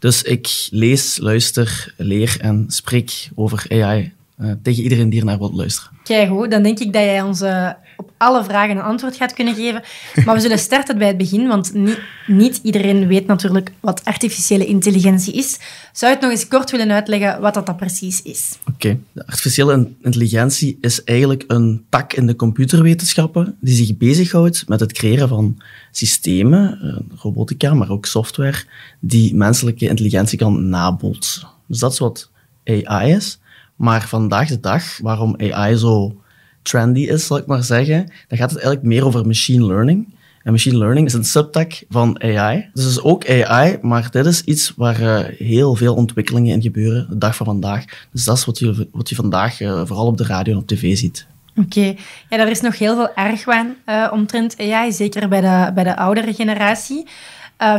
[0.02, 5.38] Dus ik lees, luister, leer en spreek over AI uh, tegen iedereen die er naar
[5.38, 5.92] wilt luisteren.
[6.04, 7.70] Kijk dan denk ik dat jij uh,
[8.02, 9.84] op alle vragen een antwoord gaat kunnen geven.
[10.26, 14.66] Maar we zullen starten bij het begin, want niet, niet iedereen weet natuurlijk wat artificiële
[14.66, 15.60] intelligentie is.
[15.94, 18.58] Zou je het nog eens kort willen uitleggen wat dat, dat precies is?
[18.68, 18.98] Oké.
[19.16, 25.28] Artificiële intelligentie is eigenlijk een tak in de computerwetenschappen die zich bezighoudt met het creëren
[25.28, 25.58] van
[25.92, 28.64] systemen, eh, robotica, maar ook software,
[29.00, 31.48] die menselijke intelligentie kan nabootsen.
[31.68, 32.30] Dus dat is wat
[32.64, 33.40] AI is.
[33.76, 36.21] Maar vandaag de dag, waarom AI zo
[36.62, 40.08] trendy is, zal ik maar zeggen, dan gaat het eigenlijk meer over machine learning.
[40.44, 42.70] En machine learning is een subtak van AI.
[42.74, 47.08] Dus is ook AI, maar dit is iets waar uh, heel veel ontwikkelingen in gebeuren,
[47.10, 47.86] de dag van vandaag.
[48.12, 50.98] Dus dat is wat je, wat vandaag uh, vooral op de radio en op tv
[50.98, 51.26] ziet.
[51.56, 51.96] Oké,
[52.30, 55.98] ja, er is nog heel veel argwaan uh, omtrent AI, zeker bij de, bij de
[55.98, 57.08] oudere generatie.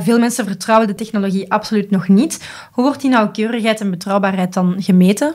[0.01, 2.49] veel mensen vertrouwen de technologie absoluut nog niet.
[2.73, 5.35] Hoe wordt die nauwkeurigheid en betrouwbaarheid dan gemeten?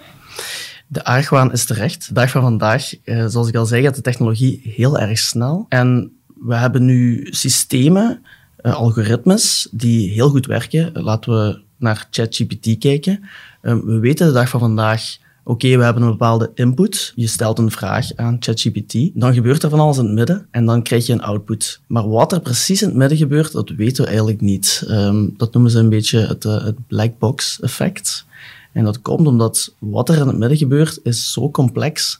[0.87, 2.07] De argwaan is terecht.
[2.07, 5.65] De dag van vandaag, eh, zoals ik al zei, gaat de technologie heel erg snel.
[5.69, 8.21] En we hebben nu systemen,
[8.61, 10.91] uh, algoritmes, die heel goed werken.
[10.93, 13.19] Laten we naar ChatGPT kijken.
[13.61, 17.13] Uh, we weten de dag van vandaag, oké, we hebben een bepaalde input.
[17.15, 18.93] Je stelt een vraag aan ChatGPT.
[19.13, 21.81] Dan gebeurt er van alles in het midden en dan krijg je een output.
[21.87, 24.83] Maar wat er precies in het midden gebeurt, dat weten we eigenlijk niet.
[24.89, 28.25] Um, dat noemen ze een beetje het, het black box effect.
[28.77, 32.19] En dat komt omdat wat er in het midden gebeurt, is zo complex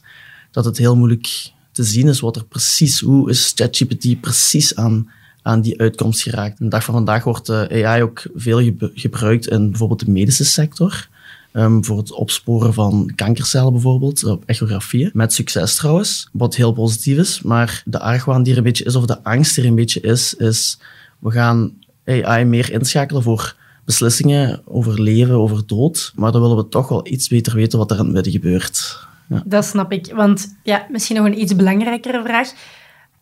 [0.50, 5.10] dat het heel moeilijk te zien is wat er precies, hoe is ChatGPT precies aan,
[5.42, 6.58] aan die uitkomst geraakt.
[6.58, 11.08] de dag van vandaag wordt AI ook veel gebruikt in bijvoorbeeld de medische sector.
[11.52, 15.10] Um, voor het opsporen van kankercellen bijvoorbeeld, op echografieën.
[15.12, 17.42] Met succes trouwens, wat heel positief is.
[17.42, 20.00] Maar de argwaan die er een beetje is, of de angst die er een beetje
[20.00, 20.78] is, is
[21.18, 21.72] we gaan
[22.04, 23.56] AI meer inschakelen voor
[23.88, 26.12] beslissingen over leven, over dood.
[26.14, 29.06] Maar dan willen we toch wel iets beter weten wat er in het midden gebeurt.
[29.28, 29.42] Ja.
[29.44, 30.12] Dat snap ik.
[30.14, 32.52] Want ja, misschien nog een iets belangrijkere vraag.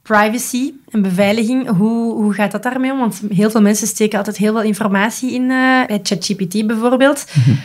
[0.03, 2.99] Privacy en beveiliging, hoe, hoe gaat dat daarmee om?
[2.99, 7.25] Want heel veel mensen steken altijd heel veel informatie in, uh, bij ChatGPT bijvoorbeeld.
[7.35, 7.57] Mhm.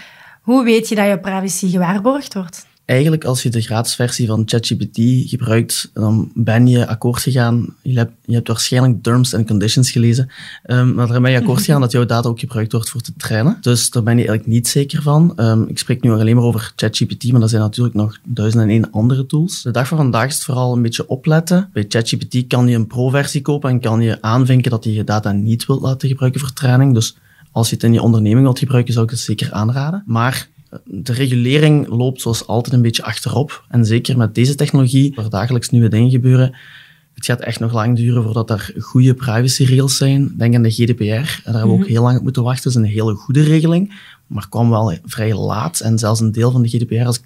[0.41, 2.65] Hoe weet je dat je privacy gewaarborgd wordt?
[2.91, 4.99] Eigenlijk als je de gratis versie van ChatGPT
[5.30, 7.75] gebruikt, dan ben je akkoord gegaan.
[7.82, 10.32] Je hebt, je hebt waarschijnlijk terms and conditions gelezen,
[10.65, 13.13] um, maar daar ben je akkoord gegaan dat jouw data ook gebruikt wordt voor te
[13.17, 13.58] trainen.
[13.62, 15.34] Dus daar ben je eigenlijk niet zeker van.
[15.36, 18.73] Um, ik spreek nu alleen maar over ChatGPT, maar er zijn natuurlijk nog duizenden en
[18.73, 19.62] één andere tools.
[19.62, 21.69] De dag van vandaag is het vooral een beetje opletten.
[21.73, 25.32] Bij ChatGPT kan je een pro-versie kopen en kan je aanvinken dat je je data
[25.32, 26.93] niet wilt laten gebruiken voor training.
[26.93, 27.17] Dus
[27.51, 30.04] als je het in je onderneming wilt gebruiken, zou ik het zeker aanraden.
[30.06, 30.47] Maar
[30.86, 33.65] de regulering loopt zoals altijd een beetje achterop.
[33.69, 36.55] En zeker met deze technologie, waar dagelijks nieuwe dingen gebeuren,
[37.13, 40.34] het gaat echt nog lang duren voordat er goede privacy-regels zijn.
[40.38, 41.03] Denk aan de GDPR.
[41.03, 41.89] Daar hebben we ook mhm.
[41.89, 42.63] heel lang op moeten wachten.
[42.63, 43.93] Dat is een hele goede regeling,
[44.27, 45.79] maar kwam wel vrij laat.
[45.79, 47.23] En zelfs een deel van de GDPR, als ik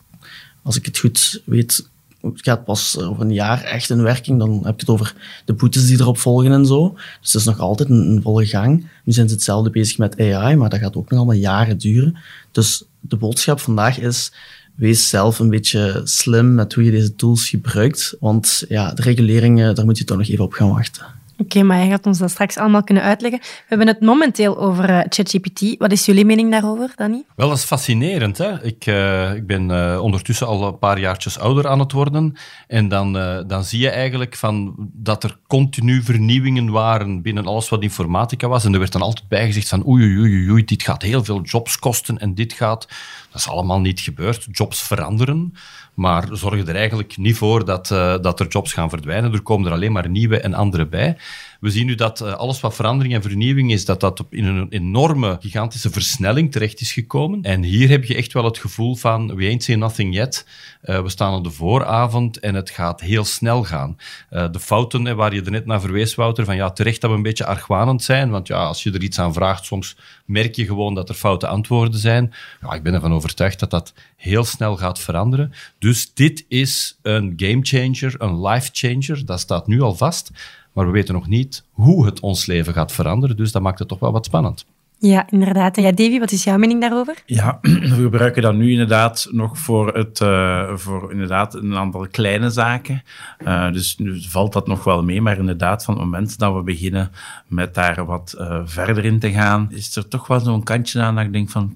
[0.66, 1.90] als ik het goed weet,
[2.34, 4.40] gaat pas over een jaar echt in werking.
[4.40, 6.94] Dan heb je het over de boetes die erop volgen en zo.
[7.22, 8.88] Dus het is nog altijd een, een volle gang.
[9.04, 12.18] Nu zijn ze hetzelfde bezig met AI, maar dat gaat ook nog allemaal jaren duren.
[12.52, 14.32] Dus de boodschap vandaag is,
[14.76, 18.16] wees zelf een beetje slim met hoe je deze tools gebruikt.
[18.20, 21.06] Want ja, de reguleringen, daar moet je toch nog even op gaan wachten.
[21.38, 23.40] Oké, maar jij gaat ons dat straks allemaal kunnen uitleggen.
[23.40, 25.76] We hebben het momenteel over uh, ChatGPT.
[25.78, 27.24] Wat is jullie mening daarover, Danny?
[27.36, 28.38] Wel, dat is fascinerend.
[28.38, 28.64] Hè?
[28.64, 32.36] Ik, uh, ik ben uh, ondertussen al een paar jaartjes ouder aan het worden.
[32.68, 33.14] En dan,
[33.48, 38.66] dan zie je eigenlijk van dat er continu vernieuwingen waren binnen alles wat informatica was.
[38.66, 41.80] En er werd dan altijd bijgezegd van oei, oei, oei, dit gaat heel veel jobs
[41.80, 42.88] kosten en dit gaat...
[43.36, 44.48] Dat is allemaal niet gebeurd.
[44.52, 45.54] Jobs veranderen
[45.96, 49.34] maar zorgen er eigenlijk niet voor dat, uh, dat er jobs gaan verdwijnen.
[49.34, 51.18] Er komen er alleen maar nieuwe en andere bij.
[51.66, 54.70] We zien nu dat uh, alles wat verandering en vernieuwing is, dat dat in een
[54.70, 57.42] enorme, gigantische versnelling terecht is gekomen.
[57.42, 60.48] En hier heb je echt wel het gevoel van, we ain't seen nothing yet.
[60.84, 63.98] Uh, we staan aan de vooravond en het gaat heel snel gaan.
[64.32, 67.16] Uh, de fouten, waar je er net naar verwees, Wouter, van ja, terecht dat we
[67.16, 70.66] een beetje argwanend zijn, want ja, als je er iets aan vraagt, soms merk je
[70.66, 72.34] gewoon dat er foute antwoorden zijn.
[72.62, 75.54] Ja, ik ben ervan overtuigd dat dat heel snel gaat veranderen.
[75.80, 80.32] Dus dit is een gamechanger, een life changer, dat staat nu al vast.
[80.76, 83.88] Maar we weten nog niet hoe het ons leven gaat veranderen, dus dat maakt het
[83.88, 84.66] toch wel wat spannend.
[85.00, 85.78] Ja, inderdaad.
[85.78, 87.16] En ja, Davy, wat is jouw mening daarover?
[87.26, 87.58] Ja,
[87.96, 93.04] we gebruiken dat nu inderdaad nog voor, het, uh, voor inderdaad een aantal kleine zaken.
[93.40, 96.62] Uh, dus nu valt dat nog wel mee, maar inderdaad, van het moment dat we
[96.62, 97.12] beginnen
[97.48, 101.16] met daar wat uh, verder in te gaan, is er toch wel zo'n kantje aan
[101.16, 101.74] dat ik denk van,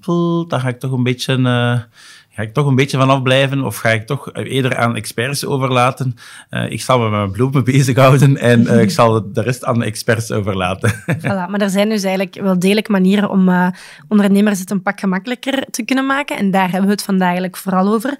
[0.48, 1.36] daar ga ik toch een beetje
[2.40, 6.16] Ga ik toch een beetje vanaf blijven of ga ik toch eerder aan experts overlaten?
[6.50, 9.78] Uh, ik zal me met mijn bloemen bezighouden en uh, ik zal de rest aan
[9.78, 10.90] de experts overlaten.
[11.20, 13.68] Voilà, maar er zijn dus eigenlijk wel degelijk manieren om uh,
[14.08, 16.36] ondernemers het een pak gemakkelijker te kunnen maken.
[16.36, 18.18] En daar hebben we het vandaag eigenlijk vooral over.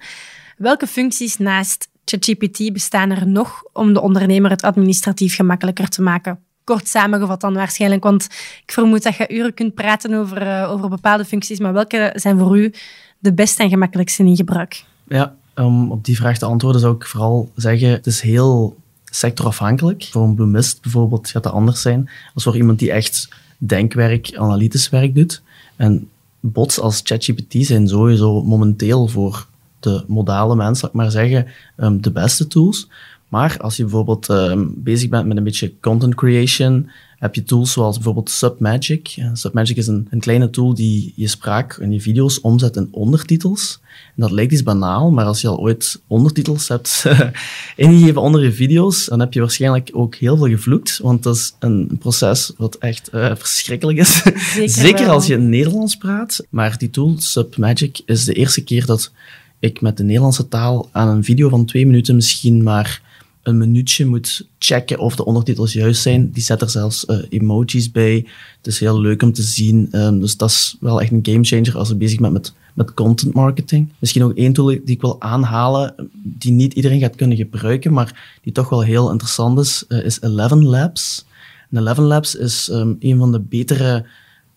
[0.57, 6.39] Welke functies naast ChatGPT bestaan er nog om de ondernemer het administratief gemakkelijker te maken?
[6.63, 8.27] Kort samengevat dan waarschijnlijk, want
[8.63, 12.57] ik vermoed dat je uren kunt praten over, over bepaalde functies, maar welke zijn voor
[12.57, 12.73] u
[13.21, 14.83] de beste en gemakkelijkste in gebruik?
[15.07, 20.07] Ja, om op die vraag te antwoorden zou ik vooral zeggen, het is heel sectorafhankelijk.
[20.11, 24.89] Voor een bloemist bijvoorbeeld gaat dat anders zijn als voor iemand die echt denkwerk, analytisch
[24.89, 25.41] werk doet.
[25.75, 29.47] En bots als ChatGPT zijn sowieso momenteel voor
[29.79, 32.87] de modale mensen, zal ik maar zeggen, ehm, de beste tools.
[33.27, 36.89] Maar als je bijvoorbeeld um, bezig bent met een beetje content creation,
[37.21, 39.17] heb je tools zoals bijvoorbeeld Submagic.
[39.33, 43.79] Submagic is een, een, kleine tool die je spraak en je video's omzet in ondertitels.
[44.15, 47.05] En dat lijkt iets banaal, maar als je al ooit ondertitels hebt
[47.75, 51.55] ingegeven onder je video's, dan heb je waarschijnlijk ook heel veel gevloekt, want dat is
[51.59, 54.15] een proces wat echt uh, verschrikkelijk is.
[54.53, 56.45] Zeker, Zeker als je Nederlands praat.
[56.49, 59.11] Maar die tool, Submagic, is de eerste keer dat
[59.59, 63.10] ik met de Nederlandse taal aan een video van twee minuten misschien maar
[63.43, 66.31] een minuutje moet checken of de ondertitels juist zijn.
[66.31, 68.25] Die zet er zelfs uh, emojis bij.
[68.57, 69.89] Het is heel leuk om te zien.
[69.91, 73.33] Um, dus dat is wel echt een gamechanger als je bezig bent met, met content
[73.33, 73.89] marketing.
[73.99, 78.37] Misschien nog één tool die ik wil aanhalen, die niet iedereen gaat kunnen gebruiken, maar
[78.43, 81.25] die toch wel heel interessant is, uh, is Eleven Labs.
[81.69, 84.05] En Eleven Labs is um, een van de betere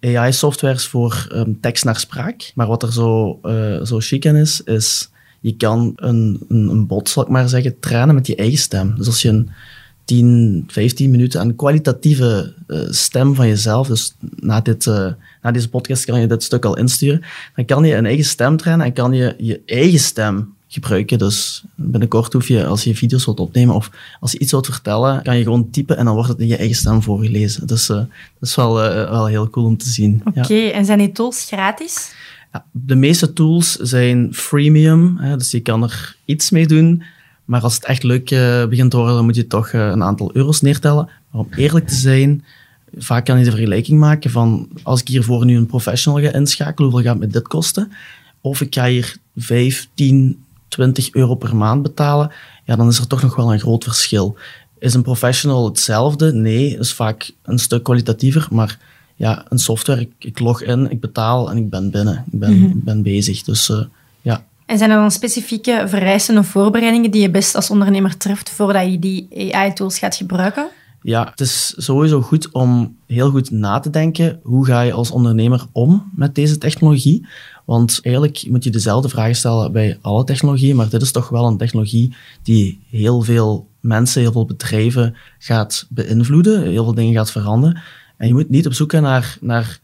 [0.00, 2.52] AI-softwares voor um, tekst naar spraak.
[2.54, 5.08] Maar wat er zo, uh, zo chic aan is, is
[5.44, 8.94] je kan een, een, een, zal ik maar zeggen, trainen met je eigen stem.
[8.96, 9.50] Dus als je een
[10.04, 15.68] 10, 15 minuten aan kwalitatieve uh, stem van jezelf, dus na, dit, uh, na deze
[15.68, 17.22] podcast kan je dit stuk al insturen,
[17.54, 21.18] dan kan je een eigen stem trainen en kan je je eigen stem gebruiken.
[21.18, 25.22] Dus binnenkort hoef je, als je video's wilt opnemen of als je iets wilt vertellen,
[25.22, 27.66] kan je gewoon typen en dan wordt het in je eigen stem voorgelezen.
[27.66, 28.08] Dus uh, dat
[28.40, 30.22] is wel, wel heel cool om te zien.
[30.34, 32.12] Oké, en zijn die tools gratis?
[32.70, 37.02] De meeste tools zijn freemium, hè, dus je kan er iets mee doen.
[37.44, 40.02] Maar als het echt leuk uh, begint te worden, dan moet je toch uh, een
[40.02, 41.08] aantal euro's neertellen.
[41.30, 42.44] Maar om eerlijk te zijn,
[42.96, 46.90] vaak kan je de vergelijking maken van als ik hiervoor nu een professional ga inschakelen,
[46.90, 47.92] hoeveel gaat me dit kosten?
[48.40, 52.32] Of ik ga hier 5, 10, 20 euro per maand betalen,
[52.64, 54.36] ja, dan is er toch nog wel een groot verschil.
[54.78, 56.32] Is een professional hetzelfde?
[56.32, 58.78] Nee, is vaak een stuk kwalitatiever, maar
[59.14, 62.24] ja, een software, ik, ik, log in, ik betaal en ik ben binnen.
[62.32, 62.80] Ik ben, mm -hmm.
[62.84, 63.42] ben bezig.
[63.42, 63.80] Dus uh,
[64.22, 64.44] ja.
[64.66, 68.90] En zijn er dan specifieke vereisten of voorbereidingen die je best als ondernemer treft voordat
[68.90, 70.68] je die AI-tools gaat gebruiken?
[71.02, 74.40] Ja, het is sowieso goed om heel goed na te denken.
[74.42, 77.26] Hoe ga je als ondernemer om met deze technologie?
[77.64, 81.46] Want eigenlijk moet je dezelfde vragen stellen bij alle technologieën, maar dit is toch wel
[81.46, 87.30] een technologie die heel veel mensen, heel veel bedrijven gaat beïnvloeden, heel veel dingen gaat
[87.30, 87.82] veranderen.
[88.16, 89.80] En je moet niet op zoek gaan naar, naar,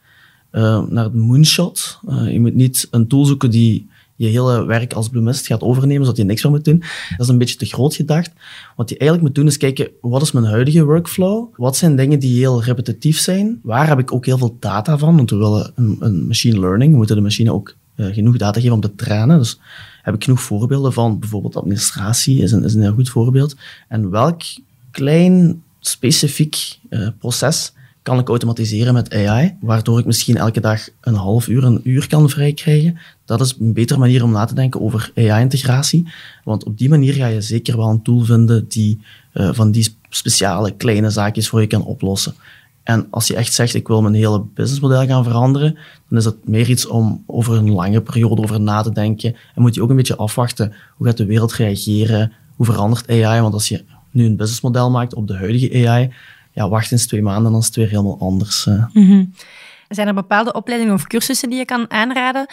[0.53, 1.99] uh, naar het moonshot.
[2.09, 6.05] Uh, je moet niet een tool zoeken die je hele werk als bloemist gaat overnemen,
[6.05, 6.79] zodat je niks meer moet doen.
[7.11, 8.31] Dat is een beetje te groot gedacht.
[8.77, 11.49] Wat je eigenlijk moet doen is kijken, wat is mijn huidige workflow?
[11.57, 13.61] Wat zijn dingen die heel repetitief zijn?
[13.62, 15.16] Waar heb ik ook heel veel data van?
[15.16, 18.61] Want we willen een, een machine learning, we moeten de machine ook uh, genoeg data
[18.61, 19.38] geven om te trainen.
[19.38, 19.61] Dus
[20.03, 23.57] heb ik genoeg voorbeelden van, bijvoorbeeld administratie is een, is een heel goed voorbeeld.
[23.88, 24.43] En welk
[24.90, 26.79] klein specifiek
[27.19, 31.81] proces kan ik automatiseren met AI, waardoor ik misschien elke dag een half uur, een
[31.83, 32.99] uur kan vrijkrijgen.
[33.25, 36.09] Dat is een betere manier om na te denken over AI-integratie.
[36.45, 39.01] Want op die manier ga je zeker wel een tool vinden die
[39.35, 42.35] uh, van die speciale kleine zaakjes voor je kan oplossen.
[42.83, 46.37] En als je echt zegt, ik wil mijn hele businessmodel gaan veranderen, dan is dat
[46.45, 49.37] meer iets om over een lange periode over na te denken.
[49.55, 52.33] En moet je ook een beetje afwachten, hoe gaat de wereld reageren?
[52.57, 53.41] Hoe verandert AI?
[53.41, 56.13] Want als je nu een businessmodel maakt op de huidige AI,
[56.53, 58.65] ja, wacht eens twee maanden, dan is het weer helemaal anders.
[58.65, 59.35] Mm -hmm.
[59.89, 62.47] Zijn er bepaalde opleidingen of cursussen die je kan aanraden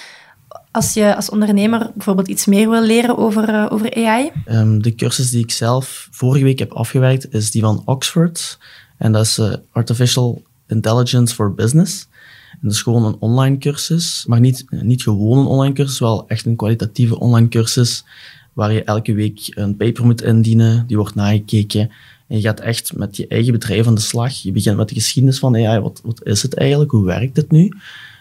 [0.72, 4.32] als je als ondernemer bijvoorbeeld iets meer wil leren over, uh, over AI?
[4.50, 8.60] Um, de cursus die ik zelf vorige week heb afgewerkt, is die van Oxford.
[8.98, 12.08] En dat is uh, Artificial Intelligence for Business.
[12.52, 16.28] En dat is gewoon een online cursus, maar niet, niet gewoon een online cursus, wel
[16.28, 18.04] echt een kwalitatieve online cursus
[18.54, 21.92] waar je elke week een paper moet indienen, die wordt nagekeken.
[22.28, 24.34] En je gaat echt met je eigen bedrijf aan de slag.
[24.34, 25.80] Je begint met de geschiedenis van AI.
[25.80, 26.92] Wat, wat is het eigenlijk?
[26.92, 27.74] Hoe werkt het nu?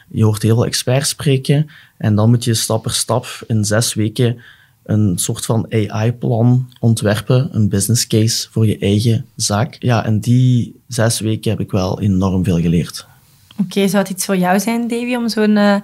[0.09, 1.71] Je hoort heel veel experts spreken.
[1.97, 4.38] En dan moet je stap per stap in zes weken
[4.87, 9.77] een soort van AI-plan ontwerpen, een business case voor je eigen zaak.
[9.79, 13.07] Ja, en die zes weken heb ik wel enorm veel geleerd.
[13.61, 15.77] Oké, zou het iets voor jou zijn, Davy, om zo'n uh,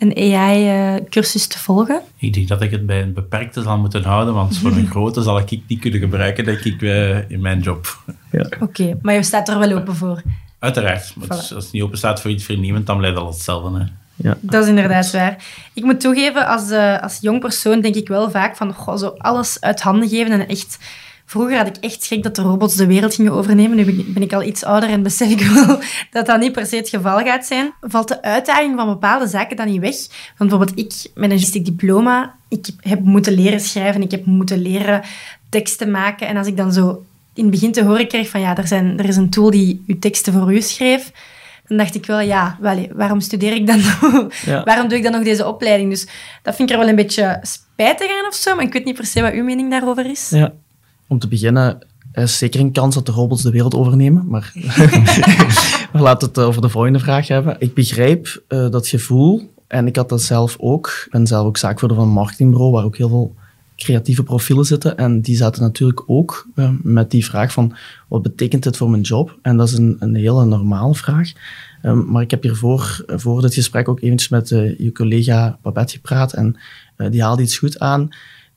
[0.00, 2.00] een AI-cursus te volgen?
[2.16, 5.22] Ik denk dat ik het bij een beperkte zal moeten houden, want voor een grote
[5.22, 7.98] zal ik niet kunnen gebruiken, denk ik, uh, in mijn job.
[8.30, 8.40] Ja.
[8.40, 10.22] Oké, okay, maar je staat er wel open voor?
[10.58, 11.12] Uiteraard.
[11.16, 11.30] Maar voilà.
[11.30, 13.78] als het niet open staat voor iets vernieuwend, dan blijft dat hetzelfde.
[13.78, 13.84] Hè.
[14.28, 14.36] Ja.
[14.40, 15.44] Dat is inderdaad waar.
[15.74, 19.14] Ik moet toegeven, als, uh, als jong persoon denk ik wel vaak van goh, zo
[19.18, 20.78] alles uit handen geven en echt...
[21.30, 23.76] Vroeger had ik echt schrik dat de robots de wereld gingen overnemen.
[23.76, 25.78] Nu ben ik al iets ouder en besef ik wel
[26.10, 27.72] dat dat niet per se het geval gaat zijn.
[27.80, 29.96] Valt de uitdaging van bepaalde zaken dan niet weg?
[30.36, 34.62] Want bijvoorbeeld ik, met een journalistiek diploma, ik heb moeten leren schrijven, ik heb moeten
[34.62, 35.02] leren
[35.48, 36.26] teksten maken.
[36.26, 38.98] En als ik dan zo in het begin te horen kreeg van ja, er, zijn,
[38.98, 41.12] er is een tool die uw teksten voor u schreef,
[41.66, 44.34] dan dacht ik wel, ja, wel, waarom studeer ik dan nog?
[44.44, 44.64] Ja.
[44.64, 45.90] waarom doe ik dan nog deze opleiding?
[45.90, 46.06] Dus
[46.42, 48.96] dat vind ik er wel een beetje spijtig aan of zo, maar ik weet niet
[48.96, 50.30] per se wat uw mening daarover is.
[50.30, 50.52] Ja,
[51.10, 51.78] om te beginnen,
[52.12, 54.52] is zeker een kans dat de robots de wereld overnemen, maar
[55.92, 57.56] we laten het over de volgende vraag hebben.
[57.58, 61.02] Ik begrijp uh, dat gevoel, en ik had dat zelf ook.
[61.04, 63.34] Ik ben zelf ook zaakvoerder van een marketingbureau, waar ook heel veel
[63.76, 64.96] creatieve profielen zitten.
[64.96, 66.46] En die zaten natuurlijk ook
[66.82, 67.76] met die vraag van,
[68.08, 69.38] wat betekent dit voor mijn job?
[69.42, 71.32] En dat is een, een hele normale vraag.
[71.82, 76.32] Um, maar ik heb hiervoor, voor dit gesprek ook eventjes met je collega Babette gepraat
[76.32, 76.56] en
[76.96, 78.10] die haalde iets goed aan.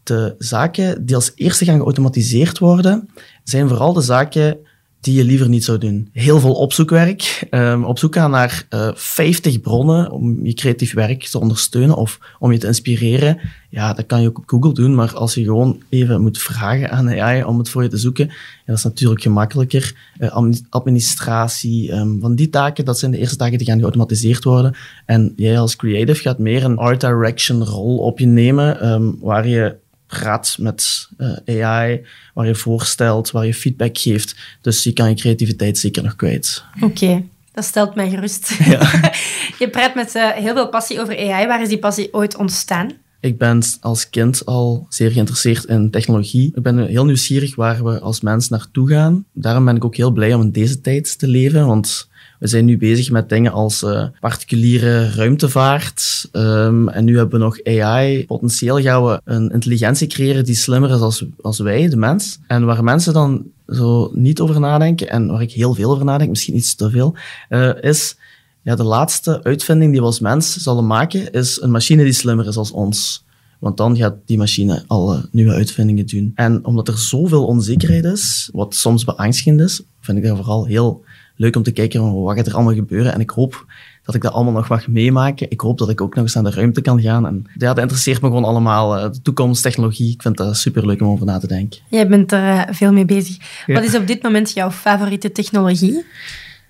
[0.03, 3.09] De zaken die als eerste gaan geautomatiseerd worden,
[3.43, 4.57] zijn vooral de zaken
[5.03, 6.09] die je liever niet zou doen.
[6.11, 7.47] Heel veel opzoekwerk.
[7.51, 12.19] Um, op zoek gaan naar uh, 50 bronnen om je creatief werk te ondersteunen of
[12.39, 13.39] om je te inspireren.
[13.69, 16.91] Ja, dat kan je ook op Google doen, maar als je gewoon even moet vragen
[16.91, 18.31] aan AI om het voor je te zoeken,
[18.65, 20.11] dat is natuurlijk gemakkelijker.
[20.19, 24.75] Uh, administratie, um, van die taken, dat zijn de eerste taken die gaan geautomatiseerd worden.
[25.05, 29.47] En jij als creative gaat meer een art direction rol op je nemen, um, waar
[29.47, 29.81] je
[30.19, 34.35] praat met uh, AI, waar je voorstelt, waar je feedback geeft.
[34.61, 36.63] Dus je kan je creativiteit zeker nog kwijt.
[36.75, 36.85] Oké.
[36.85, 37.25] Okay.
[37.51, 38.57] Dat stelt mij gerust.
[38.65, 39.11] Ja.
[39.59, 41.47] je praat met uh, heel veel passie over AI.
[41.47, 42.91] Waar is die passie ooit ontstaan?
[43.19, 46.51] Ik ben als kind al zeer geïnteresseerd in technologie.
[46.55, 49.25] Ik ben heel nieuwsgierig waar we als mens naartoe gaan.
[49.33, 52.09] Daarom ben ik ook heel blij om in deze tijd te leven, want
[52.43, 56.29] we zijn nu bezig met dingen als uh, particuliere ruimtevaart.
[56.31, 58.25] Um, en nu hebben we nog AI.
[58.25, 62.39] Potentieel gaan we een intelligentie creëren die slimmer is als, als wij, de mens.
[62.47, 66.29] En waar mensen dan zo niet over nadenken, en waar ik heel veel over nadenk,
[66.29, 67.15] misschien iets te veel,
[67.49, 68.15] uh, is
[68.61, 72.47] ja, de laatste uitvinding die we als mens zullen maken, is een machine die slimmer
[72.47, 73.25] is als ons.
[73.59, 76.31] Want dan gaat die machine alle nieuwe uitvindingen doen.
[76.35, 81.03] En omdat er zoveel onzekerheid is, wat soms beangstigend is, vind ik dat vooral heel
[81.35, 83.13] leuk om te kijken wat gaat er allemaal gebeuren.
[83.13, 83.65] En ik hoop
[84.03, 85.51] dat ik dat allemaal nog mag meemaken.
[85.51, 87.25] Ik hoop dat ik ook nog eens naar de ruimte kan gaan.
[87.27, 88.97] En ja, dat interesseert me gewoon allemaal.
[88.97, 90.13] Eh, de toekomst, technologie.
[90.13, 91.79] Ik vind dat super leuk om over na te denken.
[91.89, 93.37] Jij bent er uh, veel mee bezig.
[93.65, 93.73] Ja.
[93.73, 96.05] Wat is op dit moment jouw favoriete technologie?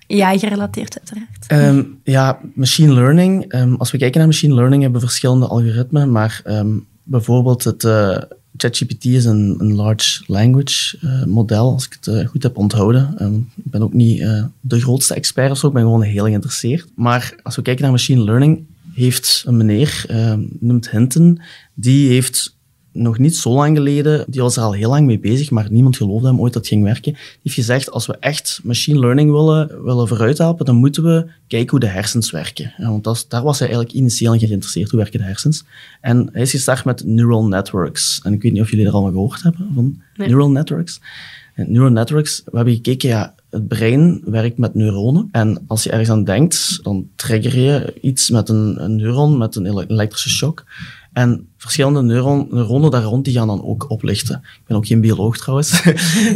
[0.06, 1.74] Ja, gerelateerd uiteraard.
[1.76, 3.54] Um, ja, machine learning.
[3.54, 7.84] Um, als we kijken naar machine learning hebben we verschillende algoritmen, maar um, bijvoorbeeld het,
[7.84, 8.16] uh,
[8.56, 13.22] ChatGPT is een, large language uh, model, als ik het uh, goed heb onthouden.
[13.22, 16.24] Um, ik ben ook niet uh, de grootste expert of zo, ik ben gewoon heel
[16.24, 16.88] geïnteresseerd.
[16.94, 18.64] Maar als we kijken naar machine learning,
[18.94, 21.40] heeft een meneer, uh, noemt Hinton,
[21.74, 22.56] die heeft
[22.94, 25.96] nog niet zo lang geleden, die was er al heel lang mee bezig, maar niemand
[25.96, 27.12] geloofde hem ooit dat het ging werken.
[27.12, 31.26] Die heeft gezegd, als we echt machine learning willen, willen vooruit helpen, dan moeten we
[31.46, 32.72] kijken hoe de hersens werken.
[32.78, 35.64] want dat, daar was hij eigenlijk initieel in geïnteresseerd, hoe werken de hersens.
[36.00, 38.20] En hij is gestart met neural networks.
[38.22, 41.00] En ik weet niet of jullie er allemaal gehoord hebben van neural networks.
[41.54, 45.28] En neural networks, we hebben gekeken, ja, het brein werkt met neuronen.
[45.32, 49.56] En als je ergens aan denkt, dan trigger je iets met een, een neuron, met
[49.56, 50.64] een elektrische shock.
[51.12, 54.40] En verschillende neuron, neuronen daar rond die gaan dan ook oplichten.
[54.44, 55.82] Ik ben ook geen bioloog trouwens.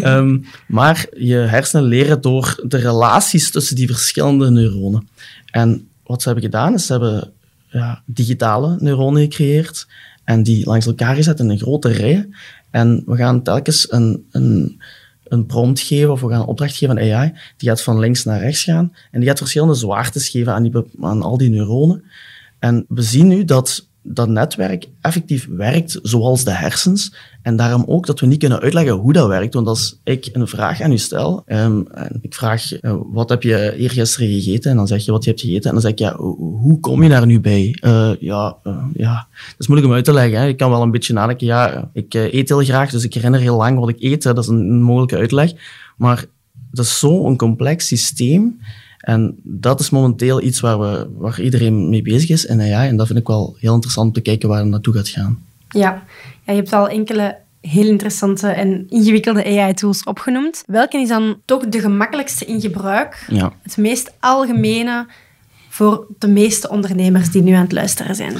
[0.04, 0.44] um,
[0.78, 5.08] maar je hersenen leren door de relaties tussen die verschillende neuronen.
[5.50, 7.32] En wat ze hebben gedaan, is ze hebben
[7.70, 9.86] ja, digitale neuronen gecreëerd
[10.24, 12.28] en die langs elkaar gezet in een grote rij.
[12.70, 14.80] En we gaan telkens een, een,
[15.24, 17.32] een prompt geven of we gaan een opdracht geven aan AI.
[17.56, 20.72] Die gaat van links naar rechts gaan en die gaat verschillende zwaartes geven aan, die,
[21.00, 22.04] aan al die neuronen.
[22.58, 27.14] En we zien nu dat dat netwerk effectief werkt zoals de hersens.
[27.42, 29.54] En daarom ook dat we niet kunnen uitleggen hoe dat werkt.
[29.54, 33.42] Want als ik een vraag aan u stel, um, en ik vraag, uh, wat heb
[33.42, 34.70] je eergisteren gegeten?
[34.70, 35.66] En dan zeg je wat je hebt gegeten.
[35.66, 37.78] En dan zeg ik, ja, hoe kom je daar nu bij?
[37.84, 40.40] Uh, ja, uh, ja, dat is moeilijk om uit te leggen.
[40.40, 40.46] Hè.
[40.46, 41.46] Ik kan wel een beetje nadenken.
[41.46, 44.22] Ja, ik eet heel graag, dus ik herinner heel lang wat ik eet.
[44.22, 45.52] Dat is een, een mogelijke uitleg.
[45.96, 46.24] Maar
[46.70, 48.60] dat is zo'n complex systeem.
[48.98, 52.88] En dat is momenteel iets waar, we, waar iedereen mee bezig is in AI.
[52.88, 55.42] En dat vind ik wel heel interessant om te kijken waar het naartoe gaat gaan.
[55.68, 56.02] Ja,
[56.44, 60.62] ja je hebt al enkele heel interessante en ingewikkelde AI-tools opgenoemd.
[60.66, 63.26] Welke is dan toch de gemakkelijkste in gebruik?
[63.28, 63.52] Ja.
[63.62, 65.06] Het meest algemene
[65.68, 68.34] voor de meeste ondernemers die nu aan het luisteren zijn?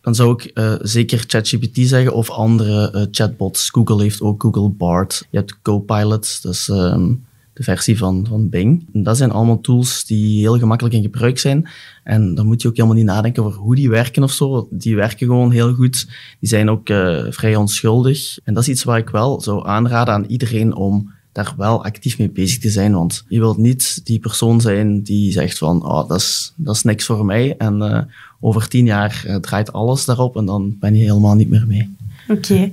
[0.00, 3.70] Dan zou ik uh, zeker ChatGPT zeggen of andere uh, chatbots.
[3.70, 5.26] Google heeft ook Google Bard.
[5.30, 7.24] Je hebt Copilot, dus um,
[7.58, 8.86] de versie van, van Bing.
[8.92, 11.68] Dat zijn allemaal tools die heel gemakkelijk in gebruik zijn.
[12.04, 14.68] En dan moet je ook helemaal niet nadenken over hoe die werken of zo.
[14.70, 16.06] Die werken gewoon heel goed.
[16.40, 18.38] Die zijn ook uh, vrij onschuldig.
[18.44, 22.18] En dat is iets waar ik wel zou aanraden aan iedereen om daar wel actief
[22.18, 22.92] mee bezig te zijn.
[22.92, 26.82] Want je wilt niet die persoon zijn die zegt van, oh, dat is, dat is
[26.82, 27.56] niks voor mij.
[27.56, 28.00] En uh,
[28.40, 31.96] over tien jaar uh, draait alles daarop en dan ben je helemaal niet meer mee.
[32.28, 32.70] Oké.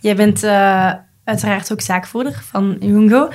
[0.00, 0.44] Jij bent
[1.24, 3.28] uiteraard ook zaakvoerder van Jungo.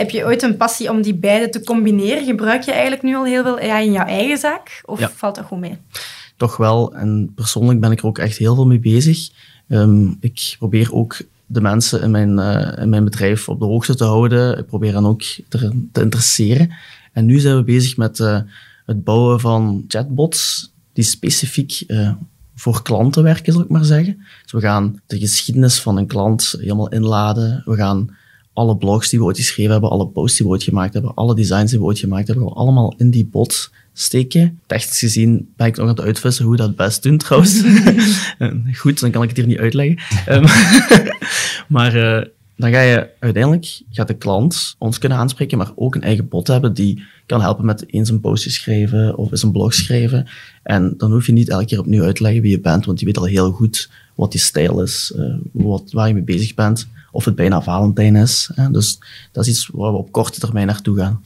[0.00, 2.24] Heb je ooit een passie om die beide te combineren?
[2.24, 4.82] Gebruik je eigenlijk nu al heel veel AI in jouw eigen zaak?
[4.84, 5.10] Of ja.
[5.10, 5.76] valt dat goed mee?
[6.36, 6.94] Toch wel.
[6.94, 9.30] En persoonlijk ben ik er ook echt heel veel mee bezig.
[9.68, 13.94] Um, ik probeer ook de mensen in mijn, uh, in mijn bedrijf op de hoogte
[13.94, 14.58] te houden.
[14.58, 16.74] Ik probeer hen ook te, te interesseren.
[17.12, 18.40] En nu zijn we bezig met uh,
[18.86, 22.12] het bouwen van chatbots die specifiek uh,
[22.54, 24.26] voor klanten werken, zal ik maar zeggen.
[24.42, 27.62] Dus we gaan de geschiedenis van een klant helemaal inladen.
[27.64, 28.18] We gaan
[28.60, 31.34] alle blogs die we ooit geschreven hebben, alle posts die we ooit gemaakt hebben, alle
[31.34, 34.60] designs die we ooit gemaakt hebben, we allemaal in die bot steken.
[34.66, 37.62] Technisch gezien ben ik nog aan het uitvissen hoe we dat best doen trouwens.
[38.80, 39.98] Goed, dan kan ik het hier niet uitleggen.
[40.28, 40.44] um,
[41.76, 42.24] maar uh,
[42.56, 46.46] dan ga je uiteindelijk, gaat de klant ons kunnen aanspreken, maar ook een eigen bot
[46.46, 50.26] hebben die kan helpen met eens een postje schrijven of eens een blog schrijven.
[50.62, 53.00] En dan hoef je niet elke keer opnieuw uit te leggen wie je bent, want
[53.00, 56.54] je weet al heel goed wat die stijl is, uh, wat, waar je mee bezig
[56.54, 58.50] bent of het bijna Valentijn is.
[58.54, 58.70] Hè.
[58.70, 58.98] Dus
[59.32, 61.22] dat is iets waar we op korte termijn naartoe gaan.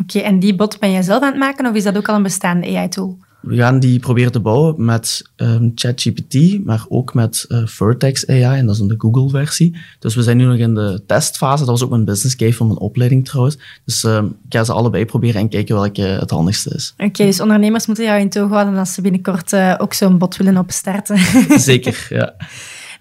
[0.00, 2.14] Oké, en die bot ben jij zelf aan het maken of is dat ook al
[2.14, 3.18] een bestaande AI-tool?
[3.46, 8.58] We gaan die proberen te bouwen met um, ChatGPT, maar ook met uh, Vertex AI,
[8.58, 9.76] en dat is een de Google-versie.
[9.98, 11.58] Dus we zijn nu nog in de testfase.
[11.58, 13.58] Dat was ook mijn business case van mijn opleiding trouwens.
[13.84, 16.92] Dus uh, ik ga ze allebei proberen en kijken welke het handigste is.
[16.92, 20.18] Oké, okay, dus ondernemers moeten jou in toog houden als ze binnenkort uh, ook zo'n
[20.18, 21.18] bot willen opstarten.
[21.60, 22.34] Zeker, ja.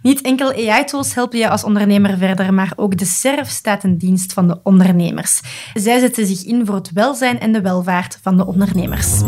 [0.06, 4.34] Niet enkel AI-tools helpen je als ondernemer verder, maar ook de SERF staat in dienst
[4.34, 5.42] van de ondernemers.
[5.74, 9.22] Zij zetten zich in voor het welzijn en de welvaart van de ondernemers.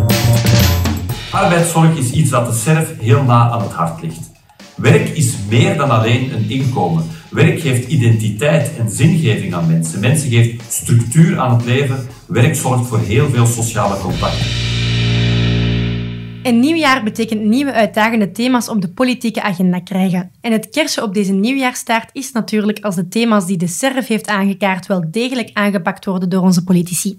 [1.31, 4.31] Arbeidszorg is iets dat de SERF heel na aan het hart ligt.
[4.75, 7.05] Werk is meer dan alleen een inkomen.
[7.29, 9.99] Werk geeft identiteit en zingeving aan mensen.
[9.99, 12.07] Mensen geeft structuur aan het leven.
[12.27, 14.76] Werk zorgt voor heel veel sociale contacten.
[16.47, 20.31] Een nieuw jaar betekent nieuwe uitdagende thema's op de politieke agenda krijgen.
[20.41, 24.27] En het kersen op deze nieuwjaarstaart is natuurlijk als de thema's die de SERF heeft
[24.27, 27.17] aangekaart wel degelijk aangepakt worden door onze politici.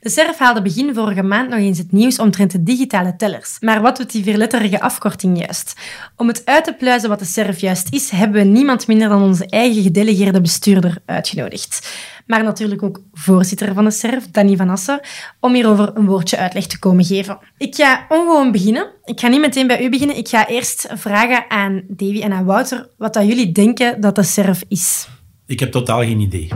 [0.00, 3.56] De SERF haalde begin vorige maand nog eens het nieuws omtrent de digitale tellers.
[3.60, 5.74] Maar wat doet die vierletterige afkorting juist?
[6.16, 9.22] Om het uit te pluizen wat de SERF juist is, hebben we niemand minder dan
[9.22, 11.88] onze eigen gedelegeerde bestuurder uitgenodigd
[12.30, 15.00] maar natuurlijk ook voorzitter van de SERF, Danny van Assen,
[15.40, 17.38] om hierover een woordje uitleg te komen geven.
[17.58, 18.86] Ik ga ongewoon beginnen.
[19.04, 20.16] Ik ga niet meteen bij u beginnen.
[20.16, 24.22] Ik ga eerst vragen aan Davy en aan Wouter wat dat jullie denken dat de
[24.22, 25.08] SERF is.
[25.46, 26.48] Ik heb totaal geen idee.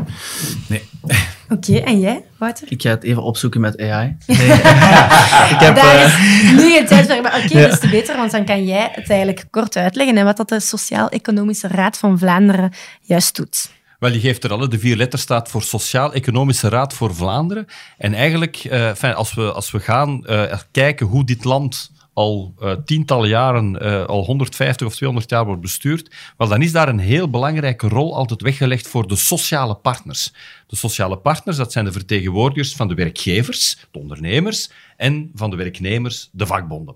[0.69, 0.83] Nee.
[1.49, 2.67] Oké, en jij, Wouter?
[2.71, 4.17] Ik ga het even opzoeken met AI.
[4.27, 4.37] Nee.
[5.55, 7.23] ik heb, Daar eh, is nu geen tijd voor.
[7.23, 10.25] Maar oké, dat is te beter, want dan kan jij het eigenlijk kort uitleggen en
[10.25, 13.71] wat dat de Sociaal-Economische Raad van Vlaanderen juist doet.
[14.05, 17.67] Wel, je geeft er alle, de vier letters staat voor Sociaal-Economische Raad voor Vlaanderen.
[17.99, 22.55] En eigenlijk, eh, enfin, als, we, als we gaan eh, kijken hoe dit land al
[22.59, 26.89] eh, tientallen jaren, eh, al 150 of 200 jaar wordt bestuurd, wel, dan is daar
[26.89, 30.33] een heel belangrijke rol altijd weggelegd voor de sociale partners.
[30.67, 35.57] De sociale partners, dat zijn de vertegenwoordigers van de werkgevers, de ondernemers, en van de
[35.57, 36.95] werknemers, de vakbonden.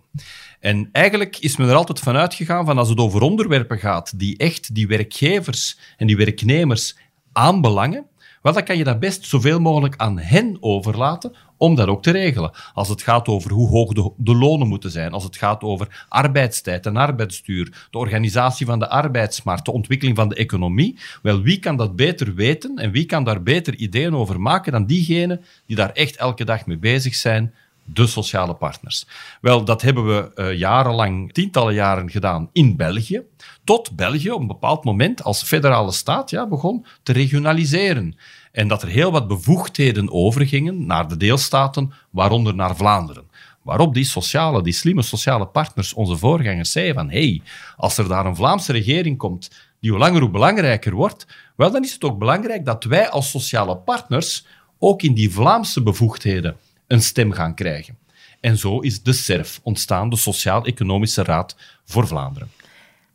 [0.60, 4.36] En eigenlijk is men er altijd van uitgegaan van als het over onderwerpen gaat die
[4.36, 6.96] echt die werkgevers en die werknemers
[7.32, 8.06] aanbelangen,
[8.42, 12.10] wel, dan kan je dat best zoveel mogelijk aan hen overlaten om dat ook te
[12.10, 12.50] regelen.
[12.74, 16.06] Als het gaat over hoe hoog de, de lonen moeten zijn, als het gaat over
[16.08, 21.58] arbeidstijd en arbeidsduur, de organisatie van de arbeidsmarkt, de ontwikkeling van de economie, wel, wie
[21.58, 25.76] kan dat beter weten en wie kan daar beter ideeën over maken dan diegenen die
[25.76, 27.54] daar echt elke dag mee bezig zijn,
[27.92, 29.06] de sociale partners.
[29.40, 33.22] Wel, dat hebben we eh, jarenlang, tientallen jaren gedaan in België,
[33.64, 38.16] tot België op een bepaald moment als federale staat ja, begon te regionaliseren.
[38.52, 43.30] En dat er heel wat bevoegdheden overgingen naar de deelstaten, waaronder naar Vlaanderen.
[43.62, 47.42] Waarop die sociale, die slimme sociale partners, onze voorgangers, zeiden van hey,
[47.76, 51.26] als er daar een Vlaamse regering komt die hoe langer hoe belangrijker wordt,
[51.56, 54.46] wel dan is het ook belangrijk dat wij als sociale partners
[54.78, 56.56] ook in die Vlaamse bevoegdheden
[56.88, 57.98] een stem gaan krijgen.
[58.40, 62.48] En zo is de SERF ontstaan, de Sociaal-Economische Raad voor Vlaanderen.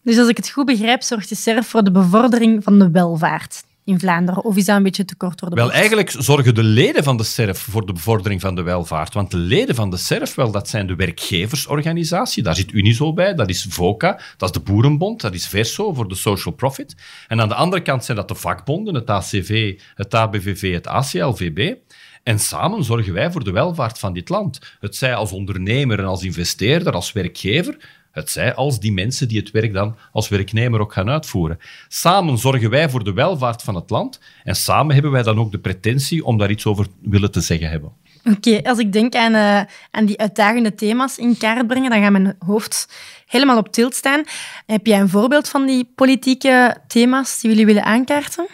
[0.04, 3.64] Dus als ik het goed begrijp, zorgt de SERF voor de bevordering van de welvaart
[3.86, 4.44] in Vlaanderen.
[4.44, 5.78] Of is dat een beetje te kort door de Wel, bocht?
[5.78, 9.14] eigenlijk zorgen de leden van de SERF voor de bevordering van de welvaart.
[9.14, 12.44] Want de leden van de SERF, wel, dat zijn de werkgeversorganisatie.
[12.44, 16.08] Daar zit Unizo bij, dat is VOCA, dat is de Boerenbond, dat is Verso voor
[16.08, 16.96] de social profit.
[17.28, 21.76] En aan de andere kant zijn dat de vakbonden, het ACV, het ABVV, het ACLVB.
[22.24, 24.60] En samen zorgen wij voor de welvaart van dit land.
[24.80, 27.78] Het zij als ondernemer en als investeerder, als werkgever,
[28.12, 31.60] het zij als die mensen die het werk dan als werknemer ook gaan uitvoeren.
[31.88, 35.52] Samen zorgen wij voor de welvaart van het land en samen hebben wij dan ook
[35.52, 37.92] de pretentie om daar iets over willen te zeggen hebben.
[38.32, 42.12] Oké, als ik denk aan, eh, aan die uitdagende thema's in kaart brengen, dan gaat
[42.12, 42.94] mijn hoofd
[43.28, 44.24] helemaal op tilt staan.
[44.66, 48.48] Heb jij een voorbeeld van die politieke thema's die jullie willen aankaarten?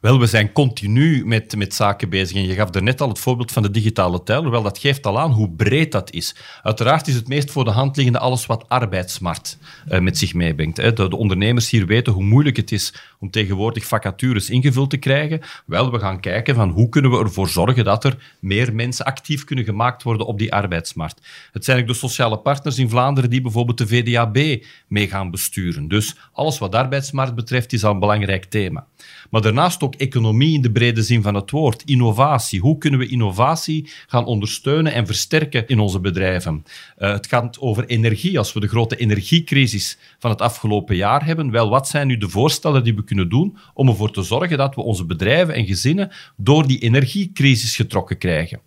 [0.00, 2.36] Wel, we zijn continu met, met zaken bezig.
[2.36, 4.50] En je gaf er net al het voorbeeld van de digitale teller.
[4.50, 6.36] Wel, dat geeft al aan hoe breed dat is.
[6.62, 10.76] Uiteraard is het meest voor de hand liggende alles wat arbeidsmarkt eh, met zich meebrengt.
[10.76, 10.92] Hè.
[10.92, 15.40] De, de ondernemers hier weten hoe moeilijk het is om tegenwoordig vacatures ingevuld te krijgen.
[15.66, 19.44] Wel, we gaan kijken van hoe kunnen we ervoor zorgen dat er meer mensen actief
[19.44, 21.20] kunnen gemaakt worden op die arbeidsmarkt.
[21.52, 25.88] Het zijn ook de sociale partners in Vlaanderen die bijvoorbeeld de VDAB mee gaan besturen.
[25.88, 28.86] Dus alles wat arbeidsmarkt betreft is al een belangrijk thema.
[29.30, 32.60] Maar daarnaast ook economie in de brede zin van het woord, innovatie.
[32.60, 36.64] Hoe kunnen we innovatie gaan ondersteunen en versterken in onze bedrijven?
[36.98, 38.38] Uh, het gaat over energie.
[38.38, 42.28] Als we de grote energiecrisis van het afgelopen jaar hebben, wel, wat zijn nu de
[42.28, 46.10] voorstellen die we kunnen doen om ervoor te zorgen dat we onze bedrijven en gezinnen
[46.36, 48.60] door die energiecrisis getrokken krijgen?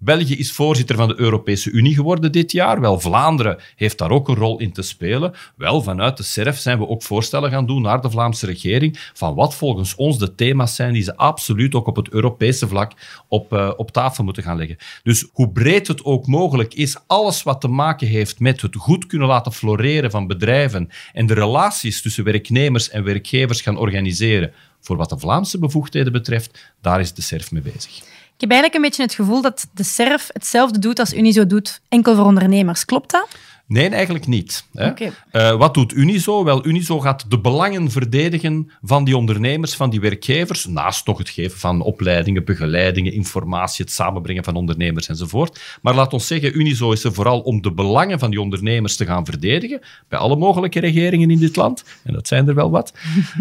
[0.00, 2.80] België is voorzitter van de Europese Unie geworden dit jaar.
[2.80, 5.34] Wel, Vlaanderen heeft daar ook een rol in te spelen.
[5.56, 9.34] Wel, vanuit de SERF zijn we ook voorstellen gaan doen naar de Vlaamse regering van
[9.34, 12.92] wat volgens ons de thema's zijn die ze absoluut ook op het Europese vlak
[13.28, 14.76] op, uh, op tafel moeten gaan leggen.
[15.02, 19.06] Dus hoe breed het ook mogelijk is, alles wat te maken heeft met het goed
[19.06, 24.96] kunnen laten floreren van bedrijven en de relaties tussen werknemers en werkgevers gaan organiseren voor
[24.96, 28.17] wat de Vlaamse bevoegdheden betreft, daar is de SERF mee bezig.
[28.38, 31.80] Ik heb eigenlijk een beetje het gevoel dat de SERF hetzelfde doet als Unizo doet,
[31.88, 32.84] enkel voor ondernemers.
[32.84, 33.28] Klopt dat?
[33.66, 34.64] Nee, eigenlijk niet.
[34.72, 34.92] Hè.
[35.32, 36.44] Uh, wat doet Unizo?
[36.44, 41.28] Wel, Unizo gaat de belangen verdedigen van die ondernemers, van die werkgevers, naast nog het
[41.28, 45.78] geven van opleidingen, begeleidingen, informatie, het samenbrengen van ondernemers enzovoort.
[45.82, 49.06] Maar laat ons zeggen, Unizo is er vooral om de belangen van die ondernemers te
[49.06, 52.92] gaan verdedigen, bij alle mogelijke regeringen in dit land, en dat zijn er wel wat.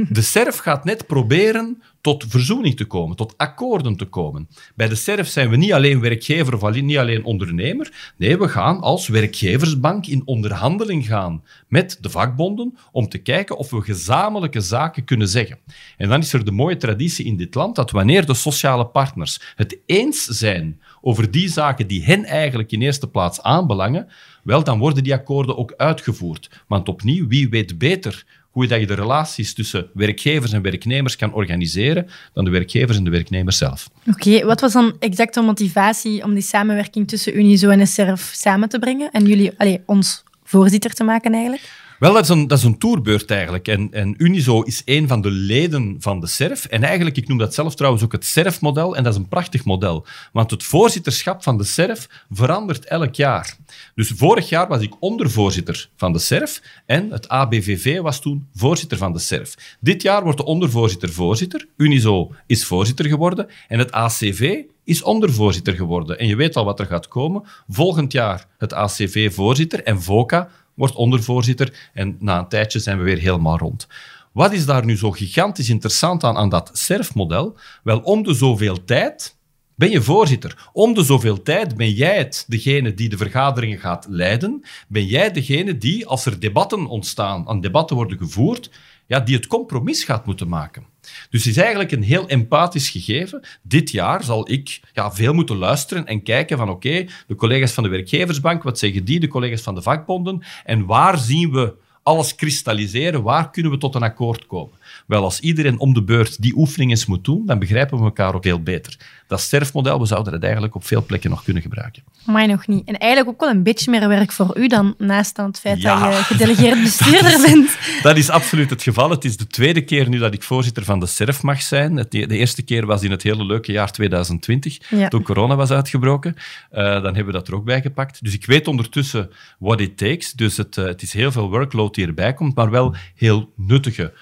[0.10, 4.48] De SERF gaat net proberen tot verzoening te komen, tot akkoorden te komen.
[4.76, 8.14] Bij de SERF zijn we niet alleen werkgever of niet alleen ondernemer.
[8.18, 13.70] Nee, we gaan als werkgeversbank in onderhandeling gaan met de vakbonden om te kijken of
[13.70, 15.60] we gezamenlijke zaken kunnen zeggen.
[15.98, 19.42] En dan is er de mooie traditie in dit land dat wanneer de sociale partners
[19.56, 24.08] het eens zijn over die zaken die hen eigenlijk in eerste plaats aanbelangen,
[24.44, 26.64] wel, dan worden die akkoorden ook uitgevoerd.
[26.68, 28.26] Want opnieuw, wie weet beter
[28.58, 33.04] hoe dat je de relaties tussen werkgevers en werknemers kan organiseren dan de werkgevers en
[33.04, 33.90] de werknemers zelf.
[34.08, 38.32] Oké, wat was dan exact de motivatie om die samenwerking tussen Unizo en de SERF
[38.34, 41.70] samen te brengen en jullie, allee, ons voorzitter te maken eigenlijk?
[42.00, 43.68] Wel, dat is een, dat is een tourbeurt eigenlijk.
[43.68, 46.66] En, en Unizo is een van de leden van de SERF.
[46.66, 48.96] En eigenlijk, ik noem dat zelf trouwens ook het SERF-model.
[48.96, 50.06] En dat is een prachtig model.
[50.32, 53.58] Want het voorzitterschap van de SERF verandert elk jaar.
[53.96, 56.62] Dus vorig jaar was ik ondervoorzitter van de SERF.
[56.86, 59.78] En het ABVV was toen voorzitter van de SERF.
[59.80, 61.68] Dit jaar wordt de ondervoorzitter voorzitter.
[61.78, 63.48] Unizo is voorzitter geworden.
[63.68, 66.20] En het ACV is ondervoorzitter geworden.
[66.20, 67.44] En je weet al wat er gaat komen.
[67.68, 71.90] Volgend jaar het ACV voorzitter en VOCA wordt ondervoorzitter.
[71.94, 73.88] En na een tijdje zijn we weer helemaal rond.
[74.32, 77.58] Wat is daar nu zo gigantisch interessant aan, aan dat SERF-model?
[77.84, 79.38] Wel, om de zoveel tijd
[79.76, 80.70] ben je voorzitter.
[80.74, 84.66] Om de zoveel tijd ben jij het, degene die de vergaderingen gaat leiden.
[84.88, 88.70] Ben jij degene die, als er debatten ontstaan, aan debatten worden gevoerd,
[89.08, 90.86] ja, die het compromis gaat moeten maken.
[91.30, 93.48] Dus het is eigenlijk een heel empathisch gegeven.
[93.62, 97.84] Dit jaar zal ik ja, veel moeten luisteren en kijken van oké, de collega's van
[97.84, 102.36] de werkgeversbank, wat zeggen die, de collega's van de vakbonden, en waar zien we alles
[102.36, 104.78] kristalliseren, waar kunnen we tot een akkoord komen?
[105.08, 108.36] Wel, als iedereen om de beurt die oefening eens moet doen, dan begrijpen we elkaar
[108.36, 108.98] ook heel beter.
[109.28, 112.04] Dat sterfmodel, we zouden het eigenlijk op veel plekken nog kunnen gebruiken.
[112.26, 112.88] Maar nog niet.
[112.88, 115.82] En eigenlijk ook wel een beetje meer werk voor u dan naast aan het feit
[115.82, 116.10] Ja.
[116.10, 117.78] dat je gedelegeerd bestuurder Dat is- bent.
[118.02, 119.10] Dat is absoluut het geval.
[119.10, 121.96] Het is de tweede keer nu dat ik voorzitter van de SERF mag zijn.
[121.96, 125.08] Het- De eerste keer was in het hele leuke jaar 2020, Ja.
[125.08, 126.36] toen corona was uitgebroken.
[126.72, 128.24] Eh, dan hebben we dat er ook bij gepakt.
[128.24, 129.30] Dus ik weet ondertussen
[129.60, 130.32] what it takes.
[130.32, 134.14] Dus het, eh, het is heel veel workload die erbij komt, maar wel heel nuttige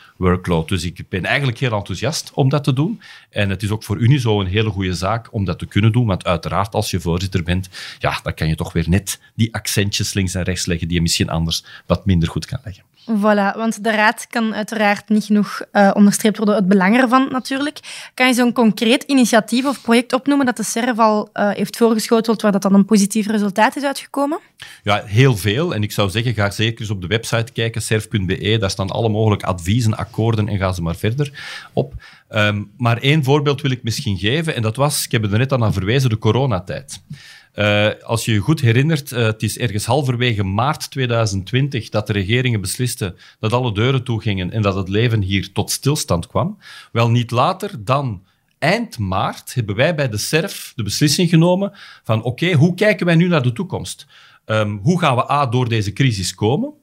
[0.66, 3.01] Dus ik ben eigenlijk heel enthousiast om dat te doen.
[3.30, 6.05] En het is ook voor Unizo een hele goede zaak om dat te kunnen doen.
[6.05, 10.13] Want uiteraard, als je voorzitter bent, ja, dan kan je toch weer net die accentjes
[10.13, 12.84] links en rechts leggen die je misschien anders wat minder goed kan leggen.
[13.06, 17.80] Voilà, want de raad kan uiteraard niet genoeg eh, onderstreept worden, het belang ervan natuurlijk.
[18.14, 22.41] Kan je zo'n concreet initiatief of project opnoemen dat de SERF al eh, heeft voorgeschoteld,
[22.41, 24.39] waar dat dan een positief resultaat is uitgekomen?
[24.84, 25.74] Ja, heel veel.
[25.74, 28.58] En ik zou zeggen, ga zeker eens op de website kijken, serf.be.
[28.60, 31.32] Daar staan alle mogelijke adviezen, akkoorden en ga ze maar verder
[31.74, 31.93] op.
[32.30, 34.56] Ehm, maar één voorbeeld wil ik misschien geven.
[34.56, 37.01] En dat was, ik heb er net aan verwezen, de coronatijd.
[37.56, 42.14] Eh, als je je goed herinnert, eh, het is ergens halverwege maart 2020 dat de
[42.14, 46.58] regeringen beslisten dat alle deuren toegingen en dat het leven hier tot stilstand kwam.
[46.91, 48.24] Wel niet later dan
[48.60, 51.72] eind maart hebben wij bij de SERF de beslissing genomen
[52.03, 54.06] van oké, hoe kijken wij nu naar de toekomst?
[54.45, 56.74] Ehm, hoe gaan we A, door deze crisis komen?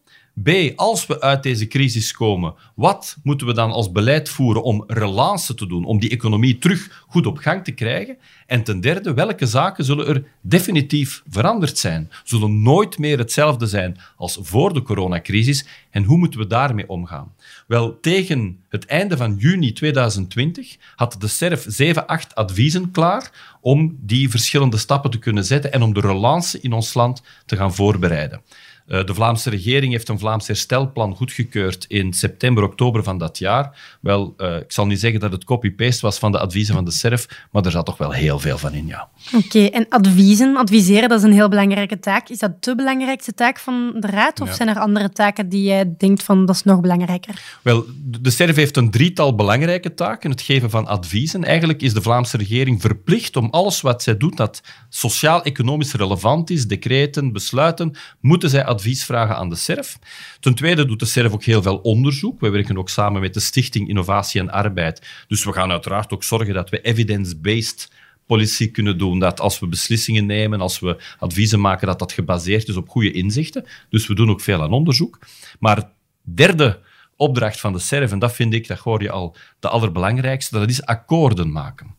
[0.42, 4.84] B, als we uit deze crisis komen, wat moeten we dan als beleid voeren om
[4.86, 8.16] relance te doen, om die economie terug goed op gang te krijgen?
[8.46, 12.10] En ten derde, welke zaken zullen er definitief veranderd zijn?
[12.24, 15.66] Zullen nooit meer hetzelfde zijn als voor de coronacrisis?
[15.90, 17.32] En hoe moeten we daarmee omgaan?
[17.66, 23.96] Wel, tegen het einde van juni 2020 had de SERF 7, 8 adviezen klaar om
[24.00, 27.74] die verschillende stappen te kunnen zetten en om de relance in ons land te gaan
[27.74, 28.40] voorbereiden.
[28.86, 33.96] Eh, De Vlaamse regering heeft een Vlaams herstelplan goedgekeurd in september, oktober van dat jaar.
[34.00, 36.90] Wel, eh, ik zal niet zeggen dat het copy-paste was van de adviezen van de
[36.90, 39.08] SERF, maar er zat toch wel heel veel van in, ja.
[39.36, 42.28] Oké, en adviezen, adviseren, dat is een heel belangrijke taak.
[42.28, 44.40] Is dat de belangrijkste taak van de raad?
[44.40, 44.54] Of Ja.
[44.54, 47.58] zijn er andere taken die jij denkt van dat is nog belangrijker?
[47.62, 50.30] Wel, de SERF heeft een drietal belangrijke taken.
[50.30, 51.44] Het geven van adviezen.
[51.44, 56.66] Eigenlijk is de Vlaamse regering verplicht om alles wat zij doet dat sociaal-economisch relevant is,
[56.66, 59.98] decreten, besluiten, moeten zij advies vragen aan de SERF.
[60.40, 62.40] Ten tweede doet de SERF ook heel veel onderzoek.
[62.40, 65.24] We werken ook samen met de Stichting Innovatie en Arbeid.
[65.28, 67.90] Dus we gaan uiteraard ook zorgen dat we evidence-based
[68.26, 69.18] policy kunnen doen.
[69.18, 73.12] Dat als we beslissingen nemen, als we adviezen maken, dat dat gebaseerd is op goede
[73.12, 73.64] inzichten.
[73.88, 75.18] Dus we doen ook veel aan onderzoek.
[75.58, 75.90] Maar
[76.22, 76.80] derde
[77.16, 80.68] opdracht van de SERF, en dat vind ik, dat hoor je al, de allerbelangrijkste, dat
[80.68, 81.94] is akkoorden maken.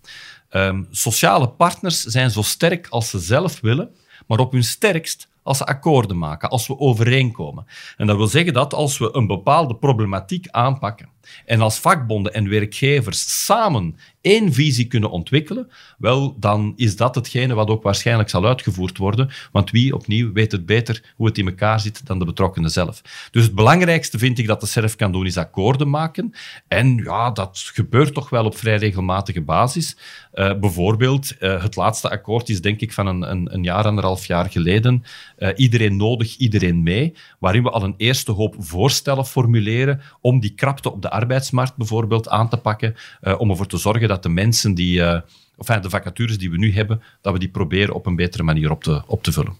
[0.49, 3.89] Ehm, sociale partners zijn zo sterk als ze zelf willen,
[4.27, 7.65] maar op hun sterkst als ze akkoorden maken, als we overeenkomen.
[7.97, 11.12] En dat wil zeggen dat als we een bepaalde problematiek aanpakken
[11.45, 17.53] en als vakbonden en werkgevers samen één visie kunnen ontwikkelen, wel, dan is dat hetgene
[17.53, 19.29] wat ook waarschijnlijk zal uitgevoerd worden.
[19.51, 23.01] Want wie, opnieuw, weet het beter hoe het in elkaar zit dan de betrokkenen zelf.
[23.31, 26.33] Dus het belangrijkste vind ik dat de SERF kan doen, is akkoorden maken.
[26.67, 29.97] En ja, dat gebeurt toch wel op vrij regelmatige basis.
[30.31, 34.25] Eh, bijvoorbeeld, eh, het laatste akkoord is denk ik van een, een, een jaar, anderhalf
[34.25, 35.03] jaar geleden.
[35.37, 37.13] Eh, iedereen nodig, iedereen mee.
[37.39, 42.29] Waarin we al een eerste hoop voorstellen formuleren om die krapte op de arbeidsmarkt bijvoorbeeld
[42.29, 42.95] aan te pakken.
[43.21, 45.21] eh, om ervoor te zorgen dat de mensen die, eh,
[45.57, 48.71] enfin, de vacatures die we nu hebben, dat we die proberen op een betere manier
[48.71, 49.57] op te, op te vullen.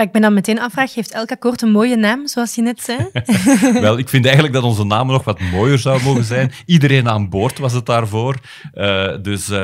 [0.00, 2.82] Wat ik me dan meteen afvraag, heeft elk akkoord een mooie naam, zoals je net
[2.82, 3.08] zei?
[3.80, 6.52] Wel, ik vind eigenlijk dat onze namen nog wat mooier zou mogen zijn.
[6.66, 8.36] Iedereen aan boord was het daarvoor.
[8.74, 9.58] Uh, dus uh,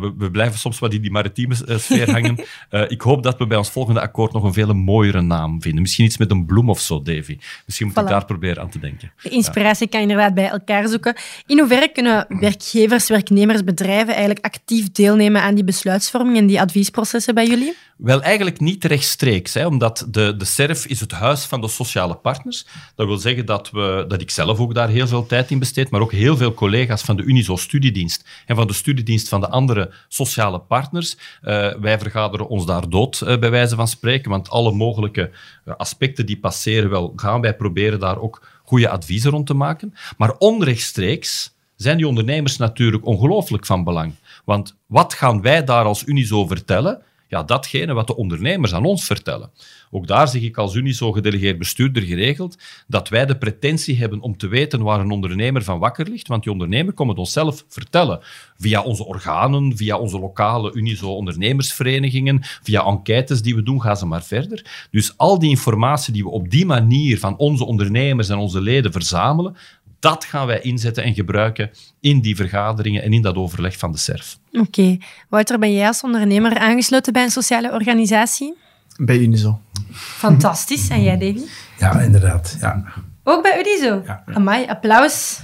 [0.00, 2.44] we, we, blijven soms wat in die maritieme sfeer hangen.
[2.88, 5.82] ik hoop dat we bij ons volgende akkoord nog een veel mooiere naam vinden.
[5.82, 7.38] Misschien iets met een bloem of zo, Davy.
[7.66, 8.02] Misschien moet voilà.
[8.02, 9.12] ik daar proberen aan te denken.
[9.22, 9.90] De inspiratie ja.
[9.90, 11.16] kan je inderdaad bij elkaar zoeken.
[11.46, 17.34] In hoeverre kunnen werkgevers, werknemers, bedrijven eigenlijk actief deelnemen aan die besluitvorming en die adviesprocessen
[17.34, 17.74] bij jullie?
[17.96, 22.14] Wel, eigenlijk niet rechtstreeks, hè, omdat de, de SERF is het huis van de sociale
[22.14, 22.66] partners.
[22.94, 25.90] Dat wil zeggen dat, we, dat ik zelf ook daar heel veel tijd in besteed,
[25.90, 29.92] maar ook heel veel collega's van de Unizo-studiedienst en van de studiedienst van de andere
[30.08, 31.16] sociale partners.
[31.42, 35.30] Uh, wij vergaderen ons daar dood, uh, bij wijze van spreken, want alle mogelijke
[35.64, 39.94] uh, aspecten die passeren, wel, gaan wij proberen daar ook goede adviezen rond te maken.
[40.16, 44.14] Maar onrechtstreeks zijn die ondernemers natuurlijk ongelooflijk van belang.
[44.44, 47.02] Want wat gaan wij daar als Unizo vertellen?
[47.28, 49.50] Ja, datgene wat de ondernemers aan ons vertellen.
[49.90, 54.36] Ook daar zeg ik als Unizo gedelegeerd bestuurder geregeld dat wij de pretentie hebben om
[54.36, 58.20] te weten waar een ondernemer van wakker ligt, want die ondernemer komt het onszelf vertellen.
[58.58, 64.06] Via onze organen, via onze lokale Unizo ondernemersverenigingen, via enquêtes die we doen, gaan ze
[64.06, 64.86] maar verder.
[64.90, 68.92] Dus al die informatie die we op die manier van onze ondernemers en onze leden
[68.92, 69.56] verzamelen,
[70.04, 73.98] dat gaan wij inzetten en gebruiken in die vergaderingen en in dat overleg van de
[73.98, 74.38] SERF.
[74.52, 74.60] Oké.
[74.62, 75.00] Okay.
[75.28, 78.56] Wouter, ben jij als ondernemer aangesloten bij een sociale organisatie?
[78.96, 79.60] Bij Unizo.
[79.92, 80.88] Fantastisch.
[80.88, 81.42] En jij, Davy?
[81.78, 82.56] Ja, inderdaad.
[82.60, 82.84] Ja.
[83.22, 84.02] Ook bij Unizo?
[84.06, 84.22] Ja.
[84.34, 85.40] Amai, applaus.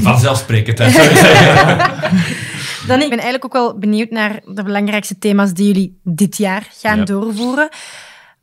[0.00, 0.78] Vanzelfsprekend,
[2.86, 6.68] Dan, ik ben eigenlijk ook wel benieuwd naar de belangrijkste thema's die jullie dit jaar
[6.80, 7.68] gaan doorvoeren.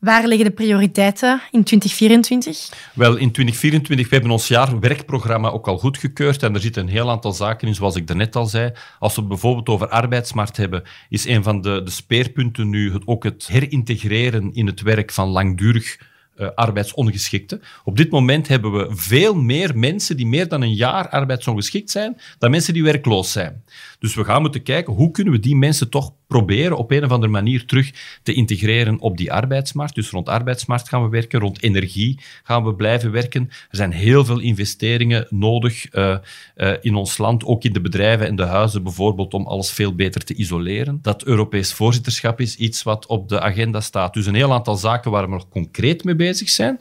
[0.04, 2.70] Waar liggen de prioriteiten in 2024?
[2.94, 7.10] Wel, in 2024 we hebben ons jaarwerkprogramma ook al goedgekeurd en er zitten een heel
[7.10, 8.72] aantal zaken in, zoals ik daarnet al zei.
[9.00, 13.24] Als we het bijvoorbeeld over arbeidsmarkt hebben, is een van de, de speerpunten nu ook
[13.24, 15.98] het herintegreren in het werk van langdurig
[16.38, 17.62] uh, arbeidsongeschikten.
[17.84, 22.18] Op dit moment hebben we veel meer mensen die meer dan een jaar arbeidsongeschikt zijn,
[22.38, 23.64] dan mensen die werkloos zijn.
[24.00, 27.12] Dus we gaan moeten kijken hoe kunnen we die mensen toch proberen op een of
[27.12, 27.92] andere manier terug
[28.24, 29.96] te integreren op die arbeidsmarkt.
[29.96, 33.50] Dus rond arbeidsmarkt gaan we werken, rond energie gaan we blijven werken.
[33.50, 36.18] Er zijn heel veel investeringen nodig uh,
[36.56, 39.96] uh, in ons land, ook in de bedrijven en de huizen bijvoorbeeld, om alles veel
[39.96, 41.00] beter te isoleren.
[41.02, 44.14] Dat Europees voorzitterschap is iets wat op de agenda staat.
[44.14, 46.80] Dus een heel aantal zaken waar we nog concreet mee bezig zijn.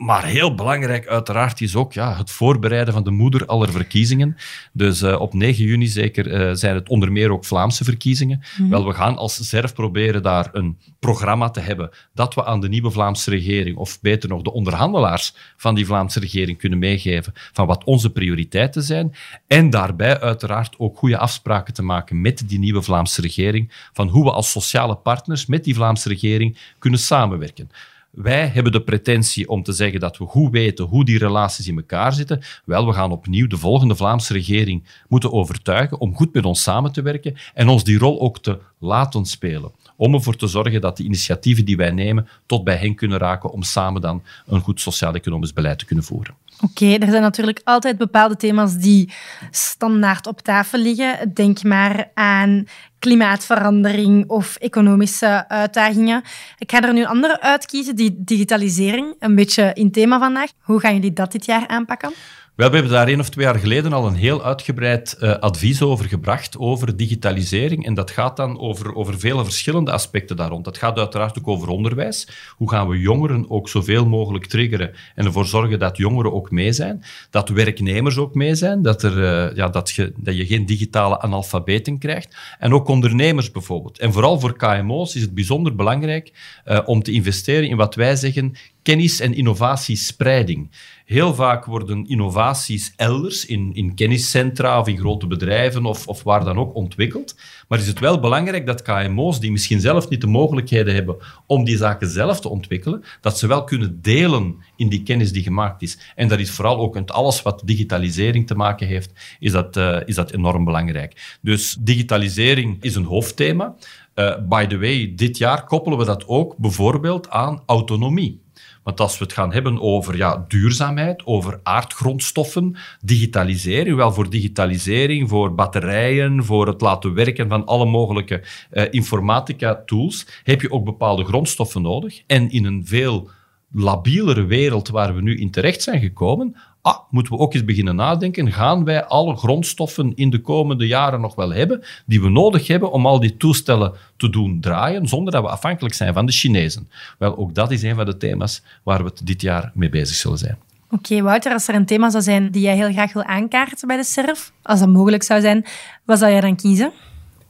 [0.00, 4.36] Maar heel belangrijk uiteraard is ook ja, het voorbereiden van de moeder aller verkiezingen.
[4.72, 8.36] Dus uh, op 9 juni zeker uh, zijn het onder meer ook Vlaamse verkiezingen.
[8.36, 8.70] Mm -hmm.
[8.70, 12.68] Wel, we gaan als ZERF proberen daar een programma te hebben dat we aan de
[12.68, 17.66] nieuwe Vlaamse regering, of beter nog de onderhandelaars van die Vlaamse regering kunnen meegeven van
[17.66, 19.14] wat onze prioriteiten zijn.
[19.46, 24.24] En daarbij uiteraard ook goede afspraken te maken met die nieuwe Vlaamse regering van hoe
[24.24, 27.70] we als sociale partners met die Vlaamse regering kunnen samenwerken.
[28.10, 31.76] Wij hebben de pretentie om te zeggen dat we goed weten hoe die relaties in
[31.76, 32.42] elkaar zitten.
[32.64, 36.92] Wel, we gaan opnieuw de volgende Vlaamse regering moeten overtuigen om goed met ons samen
[36.92, 39.72] te werken en ons die rol ook te laten spelen.
[39.96, 43.50] Om ervoor te zorgen dat de initiatieven die wij nemen tot bij hen kunnen raken
[43.50, 46.34] om samen dan een goed sociaal-economisch beleid te kunnen voeren.
[46.60, 49.12] Oké, er zijn natuurlijk altijd bepaalde thema's die
[49.50, 51.34] standaard op tafel liggen.
[51.34, 52.64] Denk maar aan
[53.00, 56.22] klimaatverandering of economische uitdagingen.
[56.58, 60.50] Ik ga er nu een andere uitkiezen, die digitalisering, een beetje in thema vandaag.
[60.60, 62.12] Hoe gaan jullie dat dit jaar aanpakken?
[62.54, 65.82] Wel, we hebben daar één of twee jaar geleden al een heel uitgebreid uh, advies
[65.82, 67.86] over gebracht, over digitalisering.
[67.86, 70.64] En dat gaat dan over, over vele verschillende aspecten daar rond.
[70.64, 72.28] Dat gaat uiteraard ook over onderwijs.
[72.56, 76.72] Hoe gaan we jongeren ook zoveel mogelijk triggeren en ervoor zorgen dat jongeren ook mee
[76.72, 77.04] zijn?
[77.30, 81.20] Dat werknemers ook mee zijn, dat, er, uh, ja, dat, je, dat je geen digitale
[81.20, 82.36] analfabeten krijgt.
[82.58, 83.98] En ook ondernemers bijvoorbeeld.
[83.98, 86.32] En vooral voor KMO's is het bijzonder belangrijk
[86.66, 88.54] uh, om te investeren in wat wij zeggen
[88.90, 90.70] kennis- en innovatiespreiding.
[91.04, 96.44] Heel vaak worden innovaties elders, in, in kenniscentra of in grote bedrijven of, of waar
[96.44, 97.36] dan ook, ontwikkeld.
[97.68, 101.16] Maar is het wel belangrijk dat KMO's, die misschien zelf niet de mogelijkheden hebben
[101.46, 105.42] om die zaken zelf te ontwikkelen, dat ze wel kunnen delen in die kennis die
[105.42, 105.98] gemaakt is.
[106.14, 110.00] En dat is vooral ook met alles wat digitalisering te maken heeft, is dat, uh,
[110.04, 111.38] is dat enorm belangrijk.
[111.42, 113.74] Dus digitalisering is een hoofdthema.
[114.14, 118.40] Uh, by the way, dit jaar koppelen we dat ook bijvoorbeeld aan autonomie.
[118.82, 125.28] Want als we het gaan hebben over ja, duurzaamheid, over aardgrondstoffen, digitalisering, wel voor digitalisering,
[125.28, 131.24] voor batterijen, voor het laten werken van alle mogelijke uh, informatica-tools, heb je ook bepaalde
[131.24, 132.22] grondstoffen nodig.
[132.26, 133.30] En in een veel
[133.72, 137.96] labielere wereld waar we nu in terecht zijn gekomen, ah, moeten we ook eens beginnen
[137.96, 142.66] nadenken, gaan wij alle grondstoffen in de komende jaren nog wel hebben die we nodig
[142.66, 146.32] hebben om al die toestellen te doen draaien, zonder dat we afhankelijk zijn van de
[146.32, 146.88] Chinezen?
[147.18, 150.16] Wel, ook dat is een van de thema's waar we het dit jaar mee bezig
[150.16, 150.58] zullen zijn.
[150.90, 153.96] Oké, Wouter, als er een thema zou zijn die jij heel graag wil aankaarten bij
[153.96, 155.64] de SERF, als dat mogelijk zou zijn,
[156.04, 156.92] wat zou jij dan kiezen?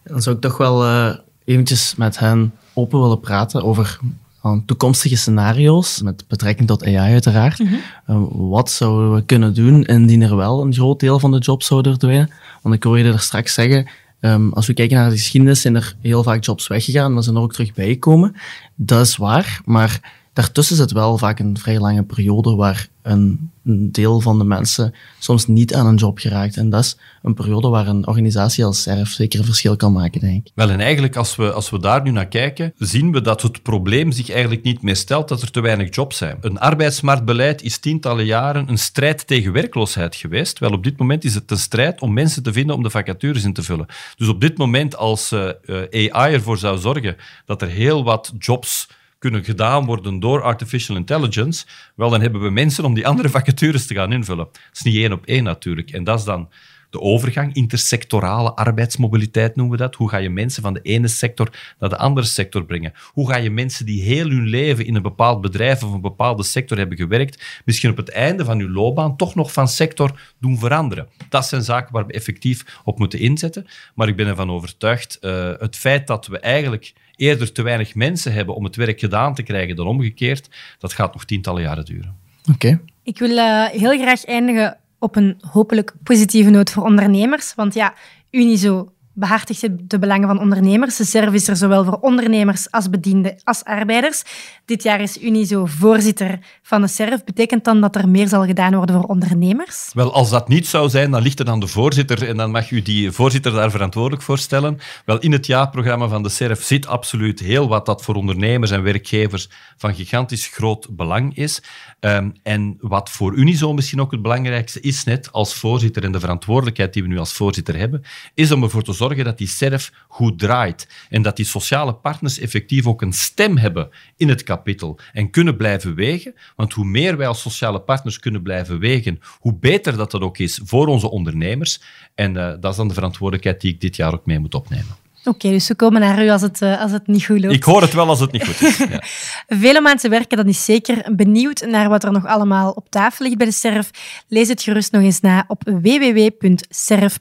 [0.05, 1.15] Dan zou ik toch wel uh,
[1.45, 3.99] eventjes met hen open willen praten over
[4.43, 7.59] aan toekomstige scenario's, met betrekking tot AI uiteraard.
[7.59, 7.69] Mm
[8.07, 8.49] -hmm.
[8.49, 11.93] wat zouden we kunnen doen indien er wel een groot deel van de jobs zouden
[11.93, 12.31] verdwijnen?
[12.63, 13.89] Want ik hoorde er straks zeggen,
[14.21, 17.37] um, als we kijken naar de geschiedenis, zijn er heel vaak jobs weggegaan, maar zijn
[17.37, 18.37] er ook terug bijgekomen.
[18.75, 24.21] Dat is waar, maar daartussen zit wel vaak een vrij lange periode waar een, deel
[24.21, 26.57] van de mensen soms niet aan een job geraakt.
[26.57, 30.21] En dat is een periode waar een organisatie als SERF zeker een verschil kan maken,
[30.21, 30.53] denk ik.
[30.55, 33.63] Wel, en eigenlijk als we, als we daar nu naar kijken, zien we dat het
[33.63, 36.39] probleem zich eigenlijk niet meer stelt dat er te weinig jobs zijn.
[36.41, 40.59] Een arbeidsmarktbeleid is tientallen jaren een strijd tegen werkloosheid geweest.
[40.59, 43.45] Wel, op dit moment is het een strijd om mensen te vinden om de vacatures
[43.45, 43.87] in te vullen.
[44.17, 48.33] Dus op dit moment, als uh, uh, AI ervoor zou zorgen dat er heel wat
[48.39, 48.89] jobs
[49.21, 53.87] kunnen gedaan worden door artificial intelligence, wel, dan hebben we mensen om die andere vacatures
[53.87, 54.49] te gaan invullen.
[54.53, 55.91] Dat is niet één op één natuurlijk.
[55.91, 56.49] En dat is dan
[56.91, 59.95] de overgang, intersectorale arbeidsmobiliteit noemen we dat.
[59.95, 61.49] Hoe ga je mensen van de ene sector
[61.79, 62.93] naar de andere sector brengen?
[63.13, 66.43] Hoe ga je mensen die heel hun leven in een bepaald bedrijf of een bepaalde
[66.43, 70.59] sector hebben gewerkt, misschien op het einde van hun loopbaan toch nog van sector doen
[70.59, 71.09] veranderen?
[71.29, 73.67] Dat zijn zaken waar we effectief op moeten inzetten.
[73.95, 78.33] Maar ik ben ervan overtuigd, uh, het feit dat we eigenlijk eerder te weinig mensen
[78.33, 80.49] hebben om het werk gedaan te krijgen dan omgekeerd,
[80.79, 82.17] dat gaat nog tientallen jaren duren.
[82.53, 82.81] Oké.
[83.03, 87.55] Ik wil uh, heel graag eindigen op een hopelijk positieve noot voor ondernemers.
[87.55, 87.95] Want ja,
[88.31, 90.97] Unizo behartigt de belangen van ondernemers.
[90.97, 94.23] De service is er zowel voor ondernemers als bedienden als arbeiders.
[94.65, 97.25] Dit jaar is Unizo voorzitter van de SERF.
[97.25, 99.91] Betekent dan dat er meer zal gedaan worden voor ondernemers?
[99.93, 102.71] Wel, als dat niet zou zijn, dan ligt het aan de voorzitter en dan mag
[102.71, 104.79] u die voorzitter daar verantwoordelijk voor stellen.
[105.05, 108.83] Wel, in het jaarprogramma van de SERF zit absoluut heel wat dat voor ondernemers en
[108.83, 111.63] werkgevers van gigantisch groot belang is.
[112.01, 116.21] Um, en wat voor Unizo misschien ook het belangrijkste is, net als voorzitter en de
[116.21, 118.03] verantwoordelijkheid die we nu als voorzitter hebben,
[118.35, 122.39] is om ervoor te zorgen dat die SERF goed draait en dat die sociale partners
[122.39, 126.35] effectief ook een stem hebben in het kapitel en kunnen blijven wegen.
[126.57, 130.39] Want hoe meer wij als sociale partners kunnen blijven wegen, hoe beter dat dat ook
[130.39, 131.81] is voor onze ondernemers.
[132.15, 135.00] En uh, dat is dan de verantwoordelijkheid die ik dit jaar ook mee moet opnemen.
[135.25, 137.55] Oké, okay, dus we komen naar u als het, uh, als het niet goed loopt.
[137.55, 138.77] Ik hoor het wel als het niet goed is.
[138.77, 139.03] Ja.
[139.63, 141.15] Vele mensen werken, dat is zeker.
[141.17, 143.91] Benieuwd naar wat er nog allemaal op tafel ligt bij de SERF?
[144.29, 147.13] Lees het gerust nog eens na op www.serf.be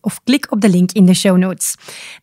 [0.00, 1.74] of klik op de link in de show notes.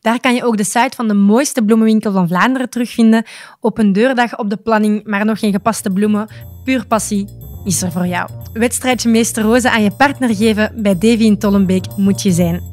[0.01, 3.25] Daar kan je ook de site van de mooiste bloemenwinkel van Vlaanderen terugvinden.
[3.59, 6.27] Op een deurdag op de planning, maar nog geen gepaste bloemen.
[6.63, 7.27] Puur passie
[7.63, 8.29] is er voor jou.
[8.53, 12.63] Wedstrijdje Meester Roze aan je partner geven bij Davy in Tollenbeek moet je zijn.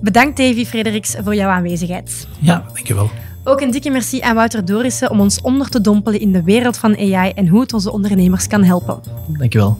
[0.00, 2.26] Bedankt Davy Frederiks voor jouw aanwezigheid.
[2.38, 3.10] Ja, dankjewel.
[3.44, 6.76] Ook een dikke merci aan Wouter Dorissen om ons onder te dompelen in de wereld
[6.76, 9.00] van AI en hoe het onze ondernemers kan helpen.
[9.38, 9.78] Dankjewel.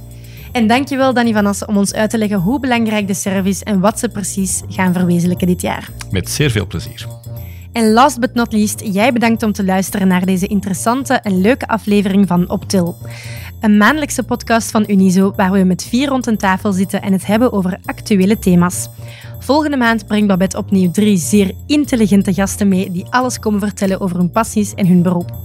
[0.52, 3.80] En dankjewel Danny van Assen om ons uit te leggen hoe belangrijk de service en
[3.80, 5.90] wat ze precies gaan verwezenlijken dit jaar.
[6.10, 7.06] Met zeer veel plezier.
[7.72, 11.68] En last but not least, jij bedankt om te luisteren naar deze interessante en leuke
[11.68, 12.96] aflevering van Optil.
[13.60, 17.26] Een maandelijkse podcast van Unizo waar we met vier rond een tafel zitten en het
[17.26, 18.88] hebben over actuele thema's.
[19.38, 24.16] Volgende maand brengt Babette opnieuw drie zeer intelligente gasten mee die alles komen vertellen over
[24.16, 25.38] hun passies en hun beroep.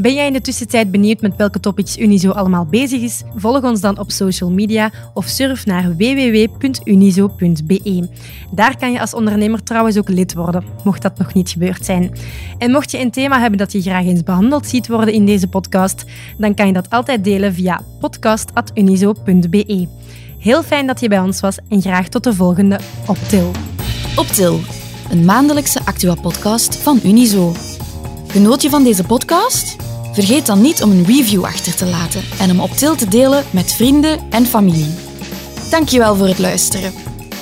[0.00, 3.22] Ben jij in de tussentijd benieuwd met welke topics Unizo allemaal bezig is?
[3.34, 7.48] Volg ons dan op social media of surf naar www.unizo.be.
[8.50, 12.12] Daar kan je als ondernemer trouwens ook lid worden, mocht dat nog niet gebeurd zijn.
[12.58, 15.48] En mocht je een thema hebben dat je graag eens behandeld ziet worden in deze
[15.48, 16.04] podcast,
[16.36, 19.88] dan kan je dat altijd delen via podcast.unizo.be.
[20.38, 23.50] Heel fijn dat je bij ons was en graag tot de volgende Optil.
[24.16, 24.60] Optil,
[25.10, 27.52] een maandelijkse actua-podcast van Unizo.
[28.26, 29.87] Genoot je van deze podcast?
[30.18, 33.44] Vergeet dan niet om een review achter te laten en hem op til te delen
[33.50, 34.94] met vrienden en familie.
[35.70, 36.92] Dankjewel voor het luisteren.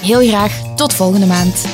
[0.01, 1.65] Heel graag tot volgende maand.